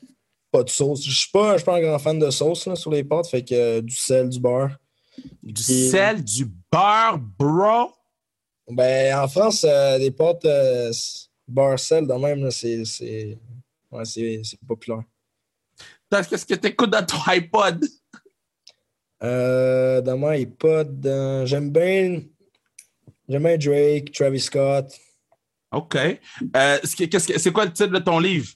[0.50, 1.04] pas de sauce.
[1.06, 3.80] Je suis pas, pas un grand fan de sauce là, sur les pâtes, fait que
[3.80, 4.76] du sel, du beurre.
[5.42, 7.92] Du Et- sel, du beurre, bro?
[8.70, 10.92] Ben, en France, euh, des pâtes euh,
[12.06, 13.38] de même, là, c'est,
[13.90, 14.04] ouais,
[14.66, 15.02] populaire.
[16.10, 17.84] Qu'est-ce que t'écoutes dans ton iPod?
[19.22, 22.22] Euh, dans mon iPod, euh, j'aime bien,
[23.28, 24.98] j'aime bien Drake, Travis Scott.
[25.72, 25.96] OK.
[25.96, 26.96] Euh, ce
[27.38, 28.48] c'est quoi le titre de ton livre?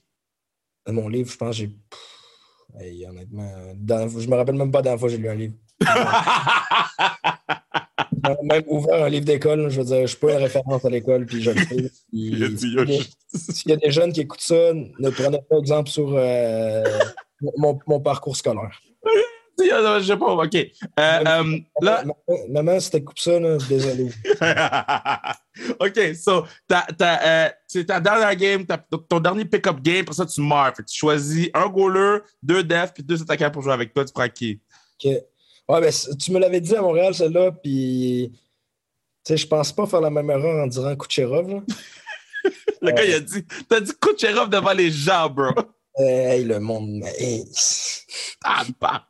[0.85, 1.75] Dans mon livre, je pense que j'ai.
[2.79, 5.35] Hey, honnêtement, dans- je me rappelle même pas la dernière fois que j'ai lu un
[5.35, 5.53] livre.
[8.27, 10.89] J'ai même ouvert un livre d'école, je veux dire, je suis pas une référence à
[10.89, 13.03] l'école, puis je le dit, S'il y, a-
[13.33, 16.83] s'il y a des jeunes qui écoutent ça, ne prenez pas exemple sur euh,
[17.57, 18.79] mon, mon parcours scolaire.
[19.57, 20.53] Je sais pas, OK.
[20.55, 20.67] Euh,
[20.99, 22.17] euh, là, Maman,
[22.49, 24.09] maman, si t'écoutes ça, là, désolé.
[25.79, 26.45] OK, so,
[27.01, 28.65] euh, c'est ta dernière game,
[29.07, 30.73] ton dernier pick-up game, pour ça, tu meurs.
[30.75, 34.03] Fait que tu choisis un goaler, deux defs, puis deux attaquants pour jouer avec toi.
[34.03, 34.59] Tu prends qui?
[35.03, 35.11] Ok.
[35.67, 38.39] Ouais, ben, tu me l'avais dit à Montréal, celle-là, puis tu
[39.33, 41.49] sais, je pense pas faire la même erreur en disant Kucherov.
[41.49, 41.61] là.
[42.81, 45.49] le gars, il a dit, t'as dit Kucherov devant les gens, bro.
[45.97, 47.03] Hey, le monde.
[47.17, 47.45] Hey.
[48.43, 49.07] Ah, bah.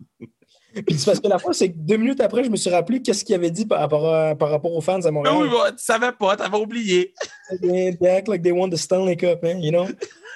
[0.74, 3.02] Puis c'est parce que la fois, c'est que deux minutes après, je me suis rappelé
[3.02, 5.36] qu'est-ce qu'il avait dit par rapport, à- par rapport aux fans à Mais Montréal.
[5.42, 7.14] oui, bah, tu savais pas, t'avais oublié.
[7.62, 9.88] They, they act like they won the Stanley Cup, hein, you know?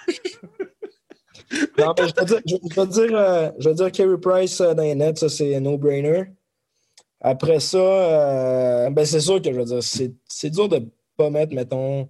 [1.77, 4.61] non, mais je vais dire, je, je vais dire, euh, je vais dire Carey Price
[4.61, 6.25] euh, dans les nets, ça c'est un no-brainer.
[7.21, 11.29] Après ça, euh, ben c'est sûr que je veux dire, c'est c'est dur de pas
[11.29, 12.09] mettre, mettons,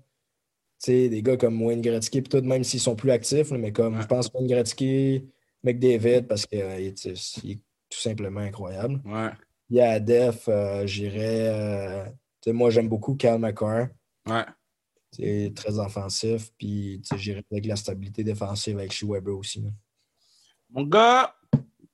[0.87, 4.01] des gars comme Wayne Gretzky, pis tout, même s'ils sont plus actifs, mais comme Ouais.
[4.01, 5.25] je pense Wayne Gretzky,
[5.63, 7.05] McDavid, parce qu'il est
[7.43, 7.59] il est
[7.89, 9.01] tout simplement incroyable.
[9.05, 9.29] Ouais,
[9.69, 10.47] Il y a Def,
[10.85, 12.13] j'irais,
[12.47, 13.87] moi j'aime beaucoup Cal McCarr.
[14.27, 14.45] ouais.
[15.11, 19.61] C'est très offensif, puis j'irais avec la stabilité défensive avec Shea Weber aussi.
[19.61, 19.69] là.
[20.71, 21.35] Mon gars,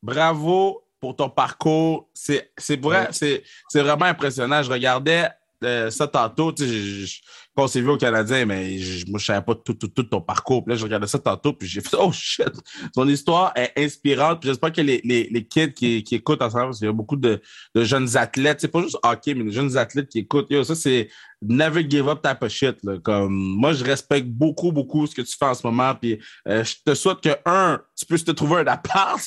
[0.04, 2.10] bravo pour ton parcours.
[2.14, 2.52] C'est
[2.82, 3.42] vrai, Ouais.
[3.70, 4.62] c'est vraiment impressionnant.
[4.64, 5.30] Je regardais
[5.64, 6.54] euh, ça tantôt.
[6.58, 6.66] Je-
[7.06, 7.22] je-
[7.64, 10.22] on s'est vu au Canadien, mais je, moi, je savais pas tout, tout, tout ton
[10.22, 10.64] parcours.
[10.64, 12.52] Puis là, je regardais ça tantôt, puis j'ai fait Oh shit!
[12.94, 14.42] Ton histoire est inspirante.
[14.42, 16.88] Puis j'espère que les, les, les kids qui, qui écoutent en ce moment, parce qu'il
[16.88, 17.42] y a beaucoup de,
[17.74, 20.48] de jeunes athlètes, c'est pas juste hockey, mais les jeunes athlètes qui écoutent.
[20.50, 21.10] Yo, ça, c'est
[21.42, 22.84] never give up type of shit.
[22.84, 22.98] Là.
[23.00, 25.94] Comme, moi, je respecte beaucoup, beaucoup ce que tu fais en ce moment.
[25.96, 29.22] Puis euh, je te souhaite que, un, tu puisses te trouver un appart.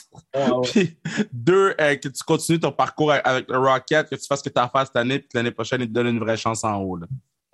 [0.72, 0.98] Puis
[1.32, 4.52] deux, euh, que tu continues ton parcours avec le Rocket, que tu fasses ce que
[4.52, 6.36] tu as à faire cette année, puis que l'année prochaine, il te donne une vraie
[6.36, 6.96] chance en haut.
[6.96, 7.06] Là.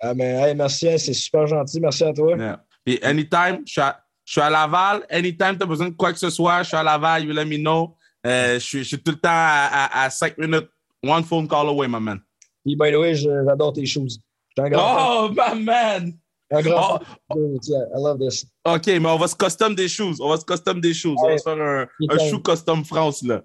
[0.05, 1.79] Ah, mais hey, merci, hein, c'est super gentil.
[1.79, 2.35] Merci à toi.
[2.37, 2.63] Yeah.
[2.85, 5.05] Puis anytime, je suis à, je suis à Laval.
[5.09, 7.45] Anytime, tu as besoin de quoi que ce soit, je suis à Laval, you let
[7.45, 7.95] me know.
[8.25, 10.67] Euh, je, suis, je suis tout le temps à, à, à 5 minutes,
[11.03, 12.19] one phone call away, my man.
[12.63, 14.19] Puis, by the way, j'adore tes choses.
[14.57, 15.65] Oh, my man!
[15.65, 16.13] fan.
[16.51, 16.99] Un grand
[17.29, 17.87] Oh, fan.
[17.93, 18.45] I love this.
[18.65, 20.15] OK, mais on va se custom des shoes.
[20.19, 21.15] On va se custom des shoes.
[21.17, 23.41] On va se faire un, un shoe custom France, là.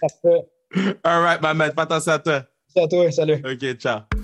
[0.00, 0.46] Parfait.
[1.04, 1.72] All right, my man.
[1.74, 2.44] Fais attention à toi.
[2.74, 3.10] Merci à toi.
[3.10, 3.42] Salut.
[3.44, 4.21] OK, ciao.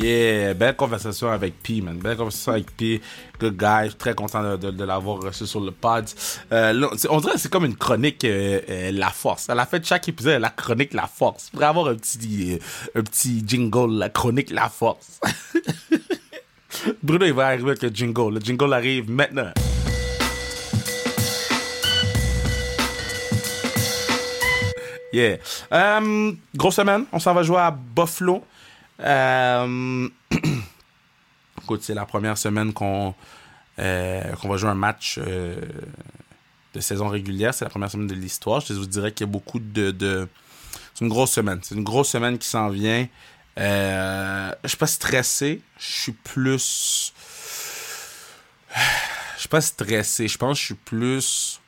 [0.00, 1.98] Yeah, belle conversation avec P, man.
[1.98, 3.00] Belle conversation avec P.
[3.40, 3.92] Good guy.
[3.98, 6.04] Très content de, l'avoir reçu sur le pod.
[6.52, 9.50] Euh, on dirait que c'est comme une chronique euh, euh, La Force.
[9.50, 11.50] À la fin de chaque épisode, la chronique La Force.
[11.50, 12.60] Faudrait avoir un petit,
[12.94, 15.18] un petit jingle, la chronique La Force.
[17.02, 18.34] Bruno, il va arriver avec le jingle.
[18.34, 19.50] Le jingle arrive maintenant.
[25.12, 25.38] Yeah.
[26.54, 27.04] Grosse semaine.
[27.10, 28.44] On s'en va jouer à Buffalo.
[29.00, 30.08] Euh,
[31.62, 33.14] Écoute, c'est la première semaine qu'on
[33.78, 35.60] euh, va jouer un match euh,
[36.74, 37.54] de saison régulière.
[37.54, 38.60] C'est la première semaine de l'histoire.
[38.60, 39.90] Je vous dirais qu'il y a beaucoup de...
[39.90, 40.28] de...
[40.94, 41.60] C'est une grosse semaine.
[41.62, 43.06] C'est une grosse semaine qui s'en vient.
[43.56, 45.62] Je suis pas stressé.
[45.78, 47.12] Je suis plus...
[48.74, 50.26] Je suis pas stressé.
[50.26, 51.60] Je pense que je suis plus...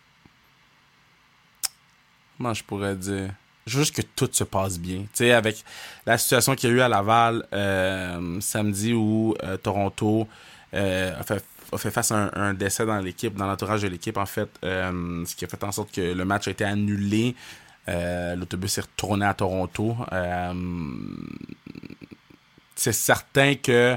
[2.37, 3.35] Comment je pourrais dire?
[3.67, 5.01] Je veux juste que tout se passe bien.
[5.01, 5.65] Tu sais, avec
[6.07, 10.27] la situation qu'il y a eu à Laval euh, samedi où euh, Toronto
[10.75, 14.27] euh, a, fait, face à un, un décès dans l'équipe, dans l'entourage de l'équipe, en
[14.27, 17.35] fait, ce qui a fait en sorte que le match a été annulé.
[17.87, 19.97] L'autobus est retourné à Toronto.
[22.77, 23.97] C'est certain que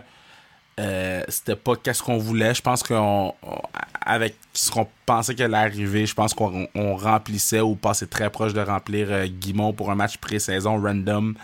[0.79, 2.53] euh, c'était pas qu'est-ce qu'on voulait.
[2.55, 3.61] Je pense qu'on, on-
[4.05, 8.29] avec ce qu'on pensait qu'elle allait arriver, je pense qu'on on remplissait ou passait très
[8.29, 11.35] proche de remplir euh, Guimont pour un match pré-saison random.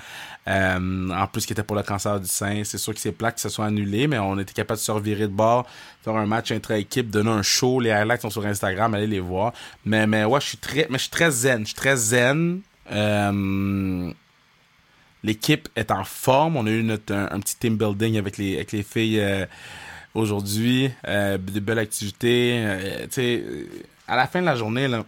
[0.47, 2.63] Euh, en plus, qui était pour le cancer du sein.
[2.63, 4.91] C'est sûr que c'est plat que ce soit annulé, mais on était capable de se
[4.91, 5.67] revirer de bord,
[6.03, 7.79] faire un match intra-équipe, donner un show.
[7.79, 9.53] Les highlights sont sur Instagram, allez les voir.
[9.85, 11.59] Mais, mais ouais, je suis très, mais je suis très zen.
[11.61, 12.61] Je suis très zen.
[15.23, 16.55] L'équipe est en forme.
[16.55, 19.45] On a eu notre, un, petit team building avec les, avec les filles euh,
[20.13, 20.89] aujourd'hui.
[21.07, 22.61] Euh, de belles activités.
[22.63, 23.65] Euh,
[24.07, 25.05] à la fin de la journée, là,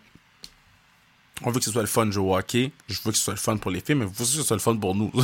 [1.43, 2.71] on veut que ce soit le fun de.
[2.87, 4.47] Je veux que ce soit le fun pour les filles, mais faut aussi que ce
[4.47, 5.11] soit le fun pour nous.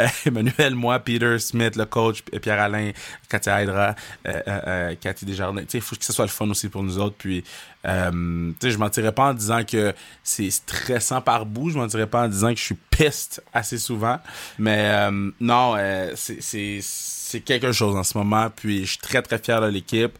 [0.00, 2.92] Euh, Emmanuel, moi, Peter, Smith, le coach, Pierre-Alain,
[3.28, 3.96] Katia Hydra,
[4.26, 5.64] euh, euh, euh, Cathy Desjardins.
[5.74, 7.16] Il faut que ce soit le fun aussi pour nous autres.
[7.18, 7.42] Puis,
[7.84, 9.92] euh, je mentirais pas en disant que
[10.22, 11.70] c'est stressant par bout.
[11.70, 14.20] Je mentirais pas en disant que je suis piste assez souvent.
[14.58, 15.76] Mais euh, non,
[16.14, 18.50] c'est quelque chose en ce moment.
[18.54, 20.16] Puis, je suis très, très fier de l'équipe.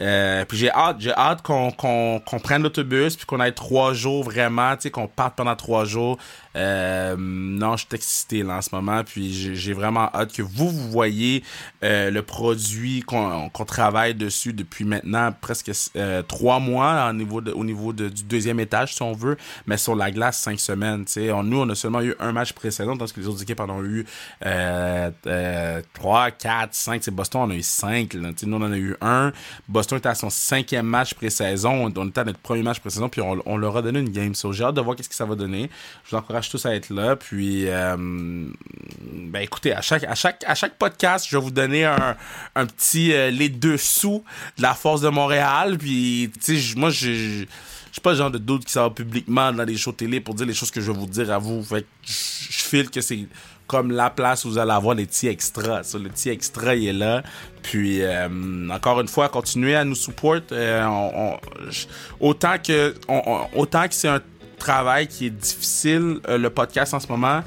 [0.00, 3.92] Euh, puis j'ai hâte, j'ai hâte qu'on qu'on qu'on prenne l'autobus puis qu'on aille trois
[3.92, 6.16] jours vraiment, tu sais, qu'on parte pendant trois jours.
[6.56, 10.68] Euh, non, je suis excité là en ce moment, puis j'ai vraiment hâte que vous
[10.68, 11.44] vous voyez
[11.84, 17.52] euh, le produit qu'on travaille dessus depuis maintenant presque euh, trois mois au niveau de,
[17.52, 19.36] au niveau du deuxième étage si on veut,
[19.66, 21.04] mais sur la glace cinq semaines.
[21.32, 23.70] On- nous on a seulement eu un match précédent, tandis que les autres équipes en
[23.70, 24.04] ont eu
[24.46, 27.08] euh, euh, trois, quatre, cinq.
[27.10, 28.14] Boston on a eu cinq.
[28.14, 29.32] Là, nous on en a eu un.
[29.68, 31.90] Boston était à son cinquième match pré-saison.
[31.96, 34.34] On était à notre premier match pré-saison, puis on, leur a donné une game.
[34.34, 35.70] So, j'ai hâte de voir qu'est-ce que ça va donner.
[36.04, 37.16] Je vous encourage tous à être là.
[37.16, 41.84] Puis, euh, ben écoutez, à chaque, à, chaque, à chaque podcast, je vais vous donner
[41.84, 42.16] un,
[42.54, 44.24] un petit euh, les dessous
[44.56, 45.76] de la force de Montréal.
[45.78, 47.44] Puis, tu sais, moi, je
[47.92, 50.46] suis pas le genre de doute qui sort publiquement dans les shows télé pour dire
[50.46, 51.62] les choses que je vais vous dire à vous.
[51.62, 53.26] Fait je file que c'est
[53.70, 55.82] comme la place où vous allez avoir les petits extras.
[55.94, 57.22] le petit extra, il est là.
[57.62, 60.40] Puis, euh, encore une fois, continuez à nous support.
[60.50, 61.30] Euh,
[62.18, 62.96] autant que,
[63.54, 64.20] autant que c'est un
[64.60, 67.42] travail qui est difficile, euh, le podcast en ce moment,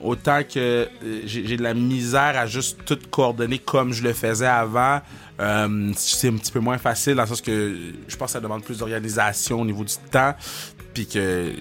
[0.00, 0.88] autant que
[1.24, 5.00] j'ai de la misère à juste tout coordonner comme je le faisais avant.
[5.38, 7.74] c'est un petit peu moins facile dans le sens que
[8.06, 10.34] je pense que ça demande plus d'organisation au niveau du temps.
[10.92, 11.52] Puis que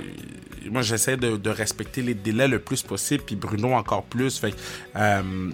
[0.69, 4.37] moi, j'essaie de, respecter les délais le plus possible, puis Bruno encore plus.
[4.37, 4.53] Fait
[4.95, 5.51] euh,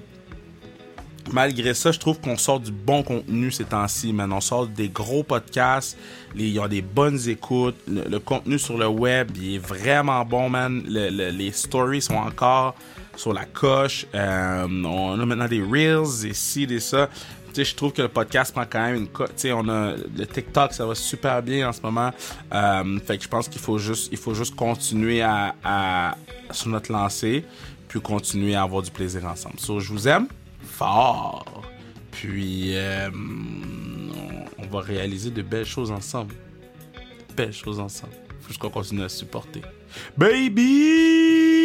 [1.32, 4.32] malgré ça, je trouve qu'on sort du bon contenu ces temps-ci, man.
[4.32, 5.97] On sort des gros podcasts,
[6.36, 10.49] il y a des bonnes écoutes, le, contenu sur le web, il est vraiment bon,
[10.49, 10.84] man.
[10.88, 12.75] les stories sont encore
[13.15, 14.05] sur la coche.
[14.15, 17.09] Euh, on a maintenant des reels, et ci, et ça
[17.63, 19.45] je trouve que le podcast prend quand même une cote.
[19.45, 22.11] On a le TikTok, ça va super bien en ce moment.
[22.53, 26.15] Euh, fait que je pense qu'il faut juste, il faut juste continuer à, à,
[26.51, 27.45] sur notre lancée,
[27.88, 29.59] puis continuer à avoir du plaisir ensemble.
[29.59, 30.27] So, je vous aime
[32.11, 33.09] Puis, euh,
[34.57, 36.36] on, va réaliser de belles choses ensemble.
[37.36, 38.13] Belles choses ensemble.
[38.41, 39.61] Faut qu'on continue à supporter.
[40.17, 41.59] Baby!